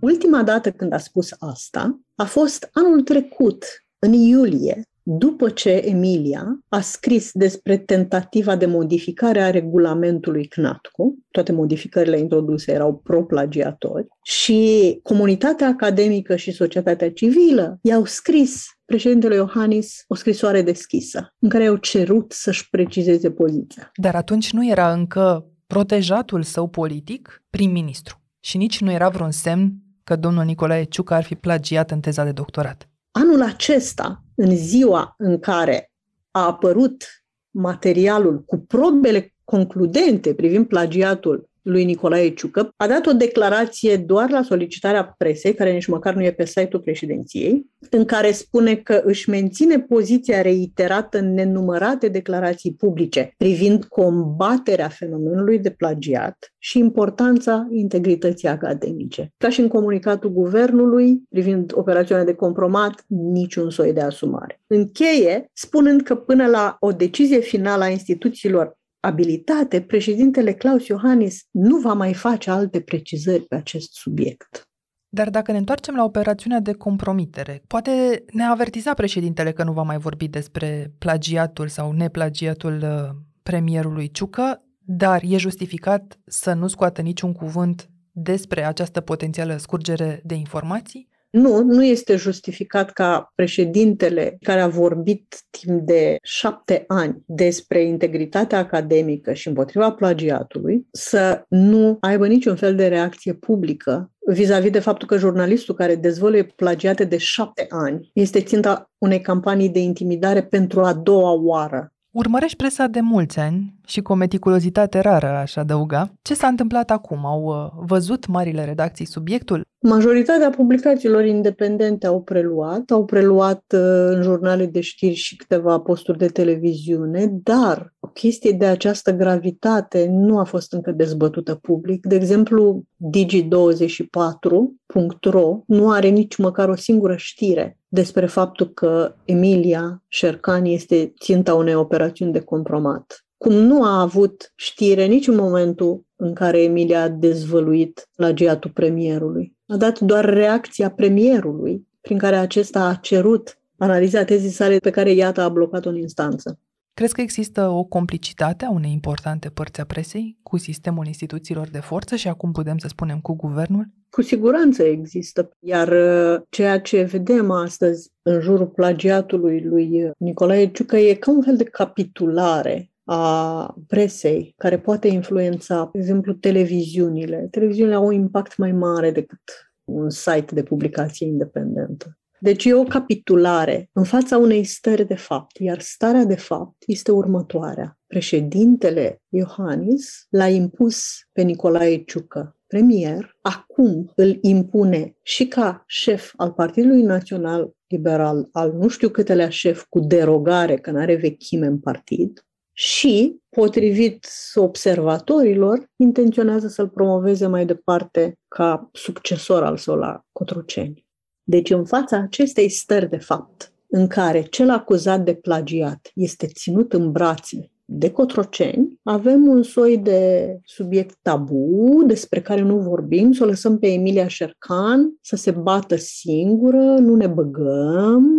Ultima 0.02 0.44
dată 0.44 0.72
când 0.72 0.94
a 0.94 0.98
spus 0.98 1.32
asta 1.40 2.00
a 2.16 2.24
fost 2.24 2.70
anul 2.74 3.02
trecut, 3.02 3.66
în 4.00 4.14
iulie, 4.14 4.82
după 5.10 5.50
ce 5.50 5.70
Emilia 5.70 6.60
a 6.70 6.80
scris 6.80 7.32
despre 7.34 7.78
tentativa 7.78 8.56
de 8.56 8.66
modificare 8.66 9.42
a 9.42 9.50
regulamentului 9.50 10.48
CNATCO, 10.48 11.14
toate 11.32 11.52
modificările 11.52 12.20
introduse 12.20 12.72
erau 12.72 12.96
pro-plagiatori, 13.04 14.08
și 14.24 15.00
comunitatea 15.04 15.68
academică 15.68 16.36
și 16.36 16.52
societatea 16.52 17.12
civilă 17.12 17.80
i-au 17.82 18.06
scris 18.06 18.66
președintele 18.86 19.36
Iohannis 19.36 20.04
o 20.08 20.16
scrisoare 20.16 20.62
deschisă, 20.62 21.34
în 21.40 21.50
care 21.50 21.66
au 21.66 21.76
cerut 21.76 22.32
să-și 22.32 22.70
precizeze 22.70 23.32
poziția. 23.32 23.92
Dar 23.96 24.16
atunci 24.16 24.52
nu 24.52 24.68
era 24.68 24.94
încă 24.94 25.46
protejatul 25.68 26.44
său 26.44 26.68
politic 26.68 27.44
prim-ministru 27.50 28.22
și 28.40 28.58
nici 28.58 28.82
nu 28.82 28.92
era 28.92 29.10
vreun 29.10 29.32
semn 29.32 29.74
că 30.04 30.16
domnul 30.16 30.46
Nicolae 30.46 30.84
Ciucă 30.84 31.14
ar 31.14 31.24
fi 31.24 31.36
plagiat 31.36 31.92
în 31.92 32.00
teza 32.00 32.24
de 32.24 32.32
doctorat. 32.32 32.90
Anul 33.12 33.42
acesta, 33.42 34.22
în 34.38 34.56
ziua 34.56 35.16
în 35.18 35.40
care 35.40 35.92
a 36.32 36.46
apărut 36.46 37.04
materialul 37.52 38.44
cu 38.44 38.58
probele 38.58 39.36
concludente 39.44 40.34
privind 40.34 40.68
plagiatul 40.68 41.50
lui 41.68 41.86
Nicolae 41.86 42.30
Ciucă, 42.30 42.70
a 42.76 42.88
dat 42.88 43.06
o 43.06 43.12
declarație 43.12 43.98
doar 43.98 44.30
la 44.30 44.42
solicitarea 44.42 45.16
presei, 45.18 45.54
care 45.54 45.72
nici 45.72 45.86
măcar 45.86 46.14
nu 46.14 46.24
e 46.24 46.32
pe 46.32 46.46
site-ul 46.46 46.82
președinției, 46.82 47.66
în 47.90 48.06
care 48.06 48.32
spune 48.32 48.76
că 48.76 49.02
își 49.06 49.30
menține 49.30 49.80
poziția 49.80 50.42
reiterată 50.42 51.18
în 51.18 51.34
nenumărate 51.34 52.08
declarații 52.08 52.74
publice 52.74 53.34
privind 53.38 53.84
combaterea 53.84 54.88
fenomenului 54.88 55.60
de 55.60 55.70
plagiat 55.70 56.54
și 56.58 56.80
importanța 56.80 57.68
integrității 57.72 58.48
academice. 58.48 59.34
Ca 59.38 59.50
și 59.50 59.60
în 59.60 59.68
comunicatul 59.68 60.30
guvernului 60.30 61.24
privind 61.30 61.72
operațiunea 61.76 62.24
de 62.24 62.34
compromat, 62.34 63.04
niciun 63.08 63.70
soi 63.70 63.94
de 63.94 64.02
asumare. 64.02 64.62
Încheie 64.68 65.50
spunând 65.54 66.02
că 66.02 66.16
până 66.16 66.48
la 66.48 66.78
o 66.80 66.92
decizie 66.92 67.40
finală 67.40 67.84
a 67.84 67.90
instituțiilor 67.90 68.78
abilitate, 69.08 69.82
președintele 69.82 70.54
Claus 70.54 70.88
Iohannis 70.88 71.42
nu 71.52 71.78
va 71.78 71.94
mai 71.94 72.14
face 72.14 72.50
alte 72.50 72.82
precizări 72.82 73.44
pe 73.44 73.56
acest 73.56 73.94
subiect. 73.94 74.62
Dar 75.10 75.30
dacă 75.30 75.52
ne 75.52 75.58
întoarcem 75.58 75.96
la 75.96 76.04
operațiunea 76.04 76.60
de 76.60 76.74
compromitere, 76.74 77.64
poate 77.68 78.24
ne 78.32 78.44
avertiza 78.44 78.94
președintele 78.94 79.52
că 79.52 79.64
nu 79.64 79.72
va 79.72 79.82
mai 79.82 79.98
vorbi 79.98 80.28
despre 80.28 80.94
plagiatul 80.98 81.68
sau 81.68 81.92
neplagiatul 81.92 82.82
uh, 82.84 83.16
premierului 83.44 84.12
Ciucă, 84.12 84.62
dar 84.80 85.22
e 85.26 85.38
justificat 85.38 86.20
să 86.26 86.54
nu 86.54 86.68
scoată 86.68 87.02
niciun 87.02 87.34
cuvânt 87.34 87.90
despre 88.12 88.66
această 88.66 89.02
potențială 89.02 89.58
scurgere 89.58 90.22
de 90.24 90.34
informații? 90.36 91.10
Nu, 91.38 91.64
nu 91.64 91.84
este 91.84 92.16
justificat 92.16 92.92
ca 92.92 93.32
președintele 93.36 94.38
care 94.42 94.60
a 94.60 94.68
vorbit 94.68 95.42
timp 95.50 95.82
de 95.82 96.18
șapte 96.24 96.84
ani 96.88 97.24
despre 97.26 97.84
integritatea 97.84 98.58
academică 98.58 99.34
și 99.34 99.48
împotriva 99.48 99.92
plagiatului 99.92 100.88
să 100.92 101.44
nu 101.50 101.98
aibă 102.00 102.28
niciun 102.28 102.56
fel 102.56 102.76
de 102.76 102.88
reacție 102.88 103.34
publică 103.34 104.12
vis-a-vis 104.28 104.72
de 104.72 104.80
faptul 104.80 105.08
că 105.08 105.18
jurnalistul 105.18 105.76
care 105.76 105.96
dezvăluie 105.96 106.44
plagiate 106.44 107.04
de 107.04 107.18
șapte 107.18 107.66
ani 107.70 108.10
este 108.14 108.42
ținta 108.42 108.92
unei 108.98 109.22
campanii 109.22 109.70
de 109.70 109.80
intimidare 109.80 110.44
pentru 110.44 110.82
a 110.84 110.94
doua 110.94 111.32
oară. 111.32 111.94
Urmărești 112.12 112.58
presa 112.58 112.88
de 112.88 113.00
mulți 113.00 113.40
ani 113.40 113.77
și 113.88 114.02
cu 114.02 114.12
o 114.12 114.16
meticulozitate 114.16 115.00
rară, 115.00 115.28
aș 115.28 115.56
adăuga. 115.56 116.14
Ce 116.22 116.34
s-a 116.34 116.48
întâmplat 116.48 116.92
acum? 116.92 117.26
Au 117.26 117.44
uh, 117.44 117.72
văzut 117.88 118.28
marile 118.28 118.66
redacții 118.66 119.06
subiectul? 119.06 119.66
Majoritatea 119.80 120.50
publicațiilor 120.50 121.26
independente 121.26 122.08
au 122.08 122.22
preluat, 122.22 122.92
au 122.92 123.06
preluat 123.06 123.64
uh, 123.74 123.80
în 124.10 124.22
jurnale 124.22 124.66
de 124.66 124.82
știri 124.82 125.14
și 125.14 125.36
câteva 125.36 125.80
posturi 125.80 126.18
de 126.18 126.28
televiziune, 126.28 127.30
dar 127.44 127.94
o 128.00 128.08
chestie 128.08 128.52
de 128.52 128.66
această 128.66 129.12
gravitate 129.12 130.08
nu 130.10 130.40
a 130.40 130.44
fost 130.44 130.74
încă 130.74 130.92
dezbătută 130.92 131.56
public. 131.56 132.06
De 132.06 132.16
exemplu, 132.16 132.84
Digi24.ro 133.18 135.60
nu 135.66 135.92
are 135.92 136.08
nici 136.08 136.36
măcar 136.36 136.70
o 136.70 136.76
singură 136.76 137.16
știre 137.16 137.78
despre 137.88 138.26
faptul 138.26 138.70
că 138.70 139.16
Emilia 139.26 140.04
Șercan 140.08 140.66
este 140.66 141.14
ținta 141.20 141.56
unei 141.56 141.76
operațiuni 141.76 142.32
de 142.32 142.40
compromat. 142.40 143.27
Cum 143.38 143.54
nu 143.54 143.84
a 143.84 144.02
avut 144.02 144.52
știre 144.56 145.06
nici 145.06 145.28
în 145.28 145.36
momentul 145.36 146.06
în 146.16 146.34
care 146.34 146.62
Emilia 146.62 147.02
a 147.02 147.10
dezvăluit 147.10 148.10
plagiatul 148.16 148.72
premierului. 148.72 149.56
A 149.68 149.78
dat 149.78 150.00
doar 150.00 150.26
reacția 150.26 150.92
premierului 150.92 151.88
prin 152.02 152.18
care 152.18 152.36
acesta 152.36 152.88
a 152.88 152.94
cerut 152.94 153.60
analiza 153.78 154.24
tezii 154.24 154.50
sale 154.50 154.78
pe 154.78 154.90
care 154.90 155.12
iată 155.12 155.42
a 155.42 155.50
blocat-o 155.50 155.90
în 155.90 155.96
instanță. 155.96 156.60
Crezi 156.94 157.14
că 157.14 157.22
există 157.22 157.68
o 157.68 157.84
complicitate 157.84 158.66
a 158.66 158.70
unei 158.70 158.92
importante 158.92 159.50
părți 159.50 159.82
a 159.82 159.86
presei 159.86 160.38
cu 160.44 160.58
sistemul 160.58 161.06
instituțiilor 161.06 161.68
de 161.68 161.80
forță 161.80 162.16
și 162.16 162.28
acum 162.28 162.52
putem 162.52 162.78
să 162.78 162.88
spunem 162.88 163.20
cu 163.20 163.36
guvernul? 163.36 163.88
Cu 164.10 164.22
siguranță 164.22 164.84
există. 164.84 165.50
Iar 165.60 165.88
uh, 165.88 166.42
ceea 166.50 166.80
ce 166.80 167.02
vedem 167.02 167.52
astăzi 167.52 168.12
în 168.22 168.40
jurul 168.40 168.68
plagiatului 168.68 169.64
lui 169.64 170.12
Nicolae 170.18 170.72
Ciucă 170.72 170.98
e 170.98 171.14
ca 171.14 171.32
un 171.32 171.42
fel 171.42 171.58
de 171.58 171.64
capitulare 171.64 172.92
a 173.10 173.76
presei, 173.88 174.54
care 174.58 174.80
poate 174.80 175.08
influența, 175.08 175.90
de 175.94 176.00
exemplu, 176.00 176.34
televiziunile. 176.34 177.48
Televiziunile 177.52 177.96
au 177.96 178.06
un 178.06 178.14
impact 178.14 178.58
mai 178.58 178.72
mare 178.72 179.12
decât 179.12 179.40
un 179.84 180.10
site 180.10 180.54
de 180.54 180.64
publicație 180.64 181.28
independentă. 181.28 182.18
Deci 182.40 182.66
e 182.66 182.74
o 182.74 182.84
capitulare 182.84 183.90
în 183.94 184.04
fața 184.04 184.38
unei 184.38 184.64
stări 184.64 185.08
de 185.08 185.16
fapt, 185.16 185.58
iar 185.58 185.80
starea 185.80 186.24
de 186.24 186.36
fapt 186.36 186.76
este 186.86 187.12
următoarea. 187.12 188.00
Președintele 188.08 189.22
Iohannis 189.30 190.28
l-a 190.30 190.48
impus 190.48 191.04
pe 191.32 191.42
Nicolae 191.42 192.04
Ciucă, 192.04 192.58
premier, 192.68 193.38
acum 193.42 194.12
îl 194.16 194.38
impune 194.42 195.16
și 195.24 195.48
ca 195.48 195.84
șef 195.86 196.34
al 196.36 196.52
Partidului 196.52 197.02
Național 197.02 197.76
Liberal, 197.88 198.50
al 198.52 198.74
nu 198.74 198.88
știu 198.88 199.10
câtelea 199.10 199.50
șef 199.50 199.86
cu 199.90 200.00
derogare, 200.00 200.76
că 200.76 200.92
nu 200.92 201.00
are 201.00 201.16
vechime 201.16 201.66
în 201.66 201.80
partid, 201.80 202.47
și, 202.80 203.40
potrivit 203.50 204.28
observatorilor, 204.56 205.90
intenționează 205.96 206.68
să-l 206.68 206.88
promoveze 206.88 207.48
mai 207.48 207.66
departe 207.66 208.40
ca 208.48 208.90
succesor 208.94 209.64
al 209.64 209.78
său 209.78 209.96
la 209.96 210.22
Cotroceni. 210.32 211.06
Deci, 211.44 211.70
în 211.70 211.86
fața 211.86 212.18
acestei 212.18 212.70
stări 212.70 213.10
de 213.10 213.18
fapt, 213.18 213.74
în 213.90 214.08
care 214.08 214.42
cel 214.42 214.70
acuzat 214.70 215.24
de 215.24 215.34
plagiat 215.34 216.12
este 216.14 216.48
ținut 216.48 216.94
în 216.94 217.12
brațe 217.12 217.72
de 217.86 218.12
Cotroceni, 218.12 219.00
avem 219.04 219.48
un 219.48 219.64
soi 219.64 219.98
de 219.98 220.60
subiect 220.64 221.18
tabu 221.22 222.04
despre 222.08 222.42
care 222.42 222.62
nu 222.62 222.78
vorbim, 222.78 223.32
să 223.32 223.44
o 223.44 223.48
lăsăm 223.48 223.80
pe 223.80 223.88
Emilia 223.88 224.28
Șercan 224.28 225.18
să 225.22 225.36
se 225.36 225.52
bată 225.52 225.96
singură, 225.96 226.96
nu 227.00 227.16
ne 227.16 227.28
băgăm, 227.28 228.37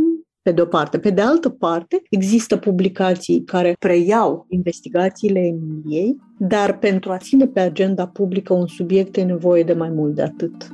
pe 0.48 0.54
de 0.54 0.60
o 0.60 0.66
parte. 0.66 0.98
Pe 0.98 1.10
de 1.10 1.20
altă 1.20 1.48
parte, 1.48 2.02
există 2.10 2.56
publicații 2.56 3.42
care 3.44 3.76
preiau 3.78 4.46
investigațiile 4.48 5.40
Emiliei, 5.40 6.16
dar 6.38 6.78
pentru 6.78 7.12
a 7.12 7.16
ține 7.16 7.46
pe 7.46 7.60
agenda 7.60 8.06
publică 8.06 8.52
un 8.52 8.66
subiect 8.66 9.16
e 9.16 9.22
nevoie 9.22 9.62
de 9.62 9.72
mai 9.72 9.90
mult 9.90 10.14
de 10.14 10.22
atât. 10.22 10.68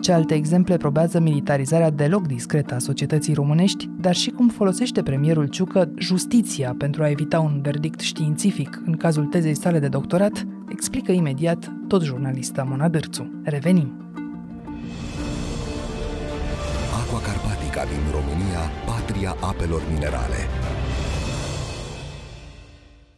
Ce 0.00 0.12
alte 0.12 0.34
exemple 0.34 0.76
probează 0.76 1.20
militarizarea 1.20 1.90
deloc 1.90 2.26
discretă 2.26 2.74
a 2.74 2.78
societății 2.78 3.34
românești, 3.34 3.88
dar 4.00 4.14
și 4.14 4.30
cum 4.30 4.48
folosește 4.48 5.02
premierul 5.02 5.46
Ciucă 5.46 5.90
justiția 5.98 6.74
pentru 6.78 7.02
a 7.02 7.10
evita 7.10 7.40
un 7.40 7.60
verdict 7.62 8.00
științific 8.00 8.82
în 8.86 8.92
cazul 8.92 9.24
tezei 9.24 9.56
sale 9.56 9.78
de 9.78 9.88
doctorat, 9.88 10.46
explică 10.68 11.12
imediat 11.12 11.72
tot 11.88 12.02
jurnalista 12.02 12.62
Mona 12.62 12.88
Dârțu. 12.88 13.40
Revenim! 13.42 14.04
Carpatica 17.74 17.84
din 17.84 18.12
România, 18.12 18.60
patria 18.86 19.36
apelor 19.40 19.82
minerale. 19.92 20.40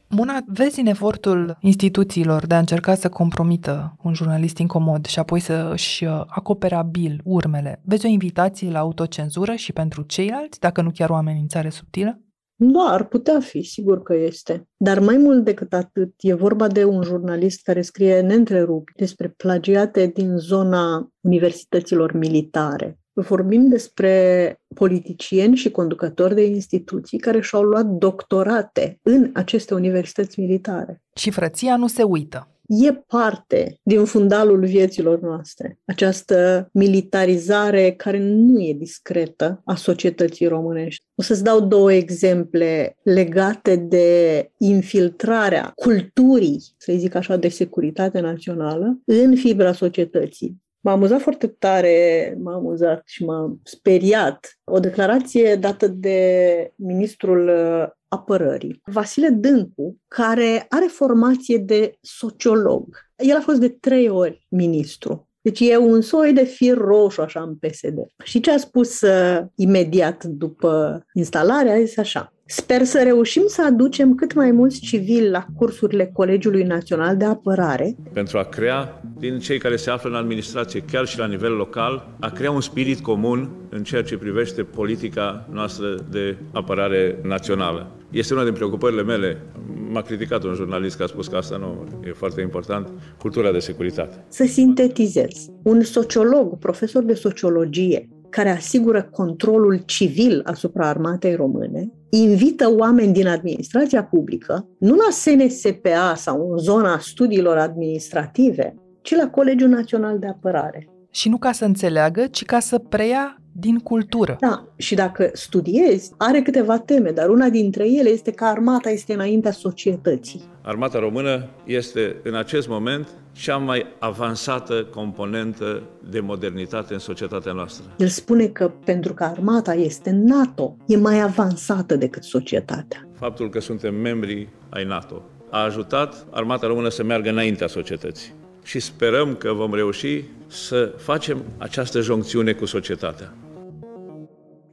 Mona, 0.08 0.44
vezi 0.46 0.80
în 0.80 0.86
efortul 0.86 1.56
instituțiilor 1.60 2.46
de 2.46 2.54
a 2.54 2.58
încerca 2.58 2.94
să 2.94 3.08
compromită 3.08 3.96
un 4.02 4.14
jurnalist 4.14 4.58
incomod 4.58 5.06
și 5.06 5.18
apoi 5.18 5.40
să 5.40 5.68
își 5.72 6.04
acopere 6.26 6.74
abil 6.74 7.20
urmele, 7.24 7.80
vezi 7.84 8.06
o 8.06 8.08
invitație 8.08 8.70
la 8.70 8.78
autocenzură 8.78 9.54
și 9.54 9.72
pentru 9.72 10.02
ceilalți, 10.02 10.60
dacă 10.60 10.82
nu 10.82 10.90
chiar 10.90 11.10
o 11.10 11.14
amenințare 11.14 11.68
subtilă? 11.68 12.20
Da, 12.58 12.88
ar 12.88 13.04
putea 13.04 13.40
fi, 13.40 13.62
sigur 13.62 14.02
că 14.02 14.14
este. 14.14 14.68
Dar 14.76 14.98
mai 14.98 15.16
mult 15.16 15.44
decât 15.44 15.72
atât, 15.72 16.12
e 16.18 16.34
vorba 16.34 16.68
de 16.68 16.84
un 16.84 17.02
jurnalist 17.02 17.62
care 17.62 17.82
scrie 17.82 18.20
neîntrerupt 18.20 18.96
despre 18.96 19.28
plagiate 19.28 20.06
din 20.06 20.36
zona 20.36 21.12
universităților 21.20 22.12
militare. 22.12 22.98
Vorbim 23.20 23.68
despre 23.68 24.56
politicieni 24.74 25.56
și 25.56 25.70
conducători 25.70 26.34
de 26.34 26.44
instituții 26.44 27.18
care 27.18 27.40
și-au 27.40 27.62
luat 27.62 27.86
doctorate 27.86 28.98
în 29.02 29.30
aceste 29.34 29.74
universități 29.74 30.40
militare. 30.40 31.02
Și 31.14 31.30
frăția 31.30 31.76
nu 31.76 31.86
se 31.86 32.02
uită. 32.02 32.48
E 32.68 32.92
parte 32.92 33.78
din 33.82 34.04
fundalul 34.04 34.64
vieților 34.64 35.20
noastre. 35.20 35.78
Această 35.84 36.68
militarizare 36.72 37.90
care 37.92 38.18
nu 38.18 38.60
e 38.60 38.72
discretă 38.72 39.62
a 39.64 39.74
societății 39.74 40.46
românești. 40.46 41.04
O 41.14 41.22
să-ți 41.22 41.44
dau 41.44 41.60
două 41.60 41.92
exemple 41.92 42.96
legate 43.02 43.76
de 43.76 44.50
infiltrarea 44.58 45.72
culturii, 45.74 46.62
să 46.76 46.92
zic 46.96 47.14
așa, 47.14 47.36
de 47.36 47.48
securitate 47.48 48.20
națională 48.20 49.00
în 49.04 49.36
fibra 49.36 49.72
societății. 49.72 50.64
M-a 50.86 50.92
amuzat 50.92 51.20
foarte 51.20 51.46
tare, 51.46 52.36
m-a 52.42 52.54
amuzat 52.54 53.02
și 53.04 53.24
m-a 53.24 53.56
speriat 53.62 54.58
o 54.64 54.78
declarație 54.78 55.56
dată 55.56 55.86
de 55.88 56.72
ministrul 56.76 57.48
uh, 57.48 57.88
apărării, 58.08 58.80
Vasile 58.84 59.28
Dâncu, 59.28 59.96
care 60.08 60.66
are 60.68 60.86
formație 60.86 61.58
de 61.58 61.94
sociolog. 62.00 62.98
El 63.16 63.36
a 63.36 63.40
fost 63.40 63.60
de 63.60 63.68
trei 63.68 64.08
ori 64.08 64.46
ministru. 64.48 65.28
Deci 65.40 65.60
e 65.60 65.76
un 65.76 66.00
soi 66.00 66.32
de 66.32 66.44
fir 66.44 66.76
roșu 66.76 67.20
așa 67.20 67.42
în 67.42 67.54
PSD. 67.54 67.98
Și 68.24 68.40
ce 68.40 68.50
a 68.50 68.56
spus 68.56 69.00
uh, 69.00 69.40
imediat 69.54 70.24
după 70.24 71.04
instalare? 71.12 71.70
A 71.70 71.84
zis 71.84 71.98
așa. 71.98 72.35
Sper 72.48 72.84
să 72.84 73.02
reușim 73.02 73.42
să 73.46 73.64
aducem 73.66 74.14
cât 74.14 74.34
mai 74.34 74.50
mulți 74.50 74.80
civili 74.80 75.28
la 75.30 75.46
cursurile 75.56 76.10
Colegiului 76.12 76.62
Național 76.62 77.16
de 77.16 77.24
Apărare. 77.24 77.96
Pentru 78.12 78.38
a 78.38 78.42
crea, 78.44 79.02
din 79.18 79.38
cei 79.38 79.58
care 79.58 79.76
se 79.76 79.90
află 79.90 80.10
în 80.10 80.16
administrație, 80.16 80.80
chiar 80.80 81.06
și 81.06 81.18
la 81.18 81.26
nivel 81.26 81.52
local, 81.52 82.16
a 82.20 82.30
crea 82.30 82.50
un 82.50 82.60
spirit 82.60 83.00
comun 83.00 83.50
în 83.68 83.82
ceea 83.82 84.02
ce 84.02 84.16
privește 84.16 84.62
politica 84.62 85.48
noastră 85.52 86.06
de 86.10 86.36
apărare 86.52 87.18
națională. 87.22 87.90
Este 88.10 88.34
una 88.34 88.44
din 88.44 88.52
preocupările 88.52 89.02
mele. 89.02 89.42
M-a 89.90 90.02
criticat 90.02 90.44
un 90.44 90.54
jurnalist 90.54 90.96
că 90.96 91.02
a 91.02 91.06
spus 91.06 91.28
că 91.28 91.36
asta 91.36 91.56
nu 91.56 91.84
e 92.08 92.12
foarte 92.12 92.40
important, 92.40 92.88
cultura 93.18 93.52
de 93.52 93.58
securitate. 93.58 94.24
Să 94.28 94.44
sintetizez. 94.44 95.50
Un 95.62 95.82
sociolog, 95.82 96.58
profesor 96.58 97.02
de 97.02 97.14
sociologie, 97.14 98.08
care 98.30 98.50
asigură 98.50 99.02
controlul 99.02 99.82
civil 99.86 100.40
asupra 100.44 100.88
armatei 100.88 101.34
române, 101.34 101.92
invită 102.10 102.74
oameni 102.76 103.12
din 103.12 103.26
administrația 103.26 104.04
publică, 104.04 104.68
nu 104.78 104.94
la 104.94 105.10
SNSPA 105.10 106.14
sau 106.16 106.50
în 106.50 106.58
zona 106.58 106.98
studiilor 106.98 107.56
administrative, 107.56 108.74
ci 109.02 109.14
la 109.14 109.28
Colegiul 109.28 109.68
Național 109.68 110.18
de 110.18 110.26
Apărare. 110.26 110.88
Și 111.10 111.28
nu 111.28 111.38
ca 111.38 111.52
să 111.52 111.64
înțeleagă, 111.64 112.26
ci 112.26 112.44
ca 112.44 112.58
să 112.58 112.78
preia 112.78 113.40
din 113.58 113.78
cultură. 113.78 114.36
Da, 114.40 114.64
și 114.76 114.94
dacă 114.94 115.30
studiezi, 115.32 116.12
are 116.16 116.42
câteva 116.42 116.78
teme, 116.78 117.10
dar 117.10 117.28
una 117.28 117.48
dintre 117.48 117.88
ele 117.88 118.08
este 118.08 118.30
că 118.30 118.44
armata 118.44 118.90
este 118.90 119.12
înaintea 119.12 119.50
societății. 119.50 120.42
Armata 120.62 120.98
română 120.98 121.48
este 121.64 122.16
în 122.22 122.34
acest 122.34 122.68
moment 122.68 123.08
cea 123.32 123.56
mai 123.56 123.86
avansată 123.98 124.86
componentă 124.94 125.82
de 126.10 126.20
modernitate 126.20 126.92
în 126.92 126.98
societatea 126.98 127.52
noastră. 127.52 127.84
El 127.98 128.08
spune 128.08 128.46
că 128.46 128.70
pentru 128.84 129.14
că 129.14 129.24
armata 129.24 129.74
este 129.74 130.10
NATO, 130.10 130.76
e 130.86 130.96
mai 130.96 131.20
avansată 131.20 131.96
decât 131.96 132.22
societatea. 132.22 133.08
Faptul 133.18 133.48
că 133.48 133.60
suntem 133.60 133.94
membri 133.94 134.48
ai 134.68 134.84
NATO 134.84 135.22
a 135.50 135.62
ajutat 135.62 136.26
armata 136.30 136.66
română 136.66 136.88
să 136.88 137.02
meargă 137.02 137.28
înaintea 137.30 137.66
societății 137.66 138.32
și 138.62 138.80
sperăm 138.80 139.34
că 139.34 139.52
vom 139.52 139.74
reuși 139.74 140.24
să 140.46 140.92
facem 140.96 141.44
această 141.58 142.00
joncțiune 142.00 142.52
cu 142.52 142.64
societatea. 142.64 143.34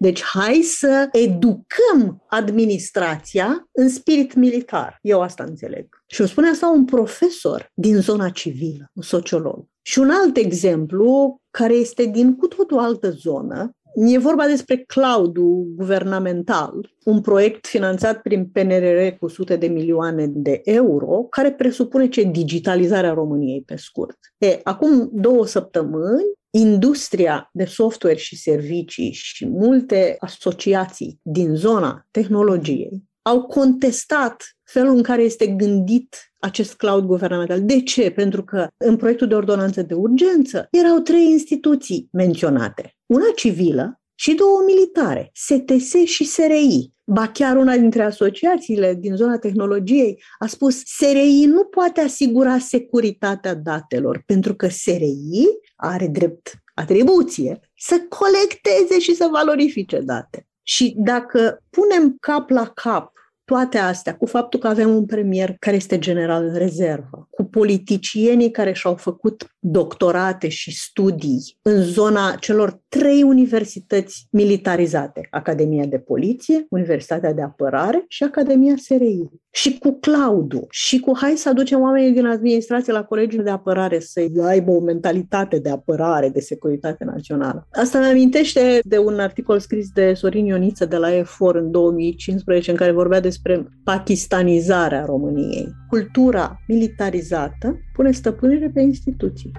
Deci 0.04 0.24
hai 0.24 0.62
să 0.64 1.08
educăm 1.12 2.24
administrația 2.28 3.68
în 3.72 3.90
spirit 3.90 4.34
militar. 4.34 4.98
Eu 5.02 5.22
asta 5.22 5.44
înțeleg. 5.44 5.88
Și 6.08 6.20
îmi 6.20 6.30
spune 6.30 6.48
asta 6.48 6.70
un 6.70 6.86
profesor 6.86 7.72
din 7.74 7.96
zona 7.96 8.30
civilă, 8.30 8.92
un 8.94 9.02
sociolog. 9.02 9.66
Și 9.82 10.00
un 10.00 10.10
alt 10.10 10.38
exemplu, 10.38 11.38
care 11.50 11.74
este 11.74 12.06
din 12.06 12.36
cu 12.36 12.48
totul 12.48 12.78
altă 12.78 13.10
zonă, 13.10 13.72
E 13.96 14.18
vorba 14.18 14.46
despre 14.46 14.78
cloudul 14.78 15.74
guvernamental, 15.76 16.94
un 17.04 17.22
proiect 17.22 17.68
finanțat 17.68 18.22
prin 18.22 18.46
PNRR 18.46 19.18
cu 19.20 19.28
sute 19.28 19.56
de 19.56 19.68
milioane 19.68 20.28
de 20.28 20.62
euro, 20.64 21.24
care 21.30 21.52
presupune 21.52 22.10
ce 22.10 22.24
digitalizarea 22.24 23.14
României 23.14 23.64
pe 23.66 23.76
scurt. 23.76 24.18
E, 24.38 24.60
acum 24.64 25.10
două 25.12 25.46
săptămâni, 25.46 26.24
industria 26.56 27.50
de 27.54 27.66
software 27.66 28.16
și 28.16 28.36
servicii 28.38 29.12
și 29.12 29.48
multe 29.48 30.16
asociații 30.20 31.20
din 31.22 31.56
zona 31.56 32.08
tehnologiei 32.12 33.04
au 33.22 33.42
contestat 33.42 34.44
felul 34.64 34.96
în 34.96 35.04
care 35.04 35.22
este 35.22 35.48
gândit 35.48 36.34
acest 36.40 36.74
cloud 36.74 37.06
guvernamental. 37.06 37.62
De 37.62 37.82
ce? 37.82 38.12
Pentru 38.12 38.44
că 38.44 38.68
în 38.78 38.98
proiectul 38.98 39.28
de 39.28 39.36
ordonanță 39.36 39.82
de 39.82 39.94
urgență 39.94 40.68
erau 40.72 41.00
trei 41.00 41.26
instituții 41.26 42.08
menționate. 42.12 42.96
Una 43.06 43.26
civilă 43.36 44.02
și 44.16 44.34
două 44.34 44.64
militare, 44.66 45.32
STS 45.34 45.94
și 46.06 46.24
SRI. 46.24 46.92
Ba 47.06 47.28
chiar 47.28 47.56
una 47.56 47.78
dintre 47.78 48.04
asociațiile 48.04 48.94
din 48.94 49.16
zona 49.16 49.38
tehnologiei 49.38 50.24
a 50.40 50.48
spus 50.48 50.82
SRI 50.86 51.46
nu 51.46 51.64
poate 51.64 52.02
asigura 52.02 52.58
securitatea 52.58 53.54
datelor 53.54 54.24
pentru 54.26 54.56
că 54.56 54.68
SRI 54.68 55.46
are 55.76 56.08
drept 56.08 56.54
atribuție 56.74 57.60
să 57.78 57.96
colecteze 58.10 59.00
și 59.00 59.16
să 59.16 59.30
valorifice 59.32 60.00
date. 60.00 60.48
Și 60.64 60.96
dacă 60.98 61.64
punem 61.70 62.16
cap 62.20 62.50
la 62.50 62.66
cap 62.68 63.12
toate 63.46 63.78
astea, 63.78 64.16
cu 64.18 64.26
faptul 64.26 64.60
că 64.60 64.68
avem 64.68 64.96
un 64.96 65.06
premier 65.06 65.56
care 65.60 65.76
este 65.76 66.00
general 66.00 66.44
în 66.44 66.58
rezervă, 66.58 67.28
cu 67.30 67.44
politicienii 67.44 68.52
care 68.52 68.74
și-au 68.74 68.96
făcut 68.96 69.48
doctorate 69.60 70.48
și 70.50 70.78
studii 70.78 71.58
în 71.62 71.84
zona 71.84 72.36
celor 72.40 72.83
trei 73.00 73.24
universități 73.24 74.28
militarizate, 74.32 75.28
Academia 75.32 75.86
de 75.86 75.98
Poliție, 75.98 76.66
Universitatea 76.70 77.34
de 77.34 77.42
Apărare 77.42 78.06
și 78.08 78.24
Academia 78.24 78.76
SRI. 78.78 79.30
Și 79.52 79.78
cu 79.78 79.98
Claudu, 80.00 80.68
și 80.70 81.00
cu 81.00 81.12
hai 81.16 81.34
să 81.36 81.50
aducem 81.50 81.82
oamenii 81.82 82.12
din 82.12 82.26
administrație 82.26 82.94
la 82.94 83.04
Colegiul 83.04 83.44
de 83.44 83.50
Apărare 83.50 84.00
să 84.00 84.22
aibă 84.44 84.72
o 84.72 84.80
mentalitate 84.80 85.60
de 85.60 85.70
apărare, 85.70 86.30
de 86.30 86.40
securitate 86.40 87.04
națională. 87.04 87.68
Asta 87.72 87.98
îmi 87.98 88.08
amintește 88.08 88.80
de 88.84 88.98
un 88.98 89.20
articol 89.20 89.60
scris 89.60 89.90
de 89.94 90.14
Sorin 90.14 90.46
Ioniță 90.46 90.86
de 90.86 90.98
la 90.98 91.16
EFOR 91.16 91.56
în 91.56 91.72
2015 91.72 92.72
în 92.72 92.78
care 92.78 92.92
vorbea 92.92 93.20
despre 93.20 93.68
pakistanizarea 93.84 95.06
României. 95.06 95.68
Cultura 95.90 96.60
militarizată 96.68 97.78
pune 97.94 98.12
stăpânire 98.12 98.72
pe 98.74 98.82
instituții. 98.82 99.52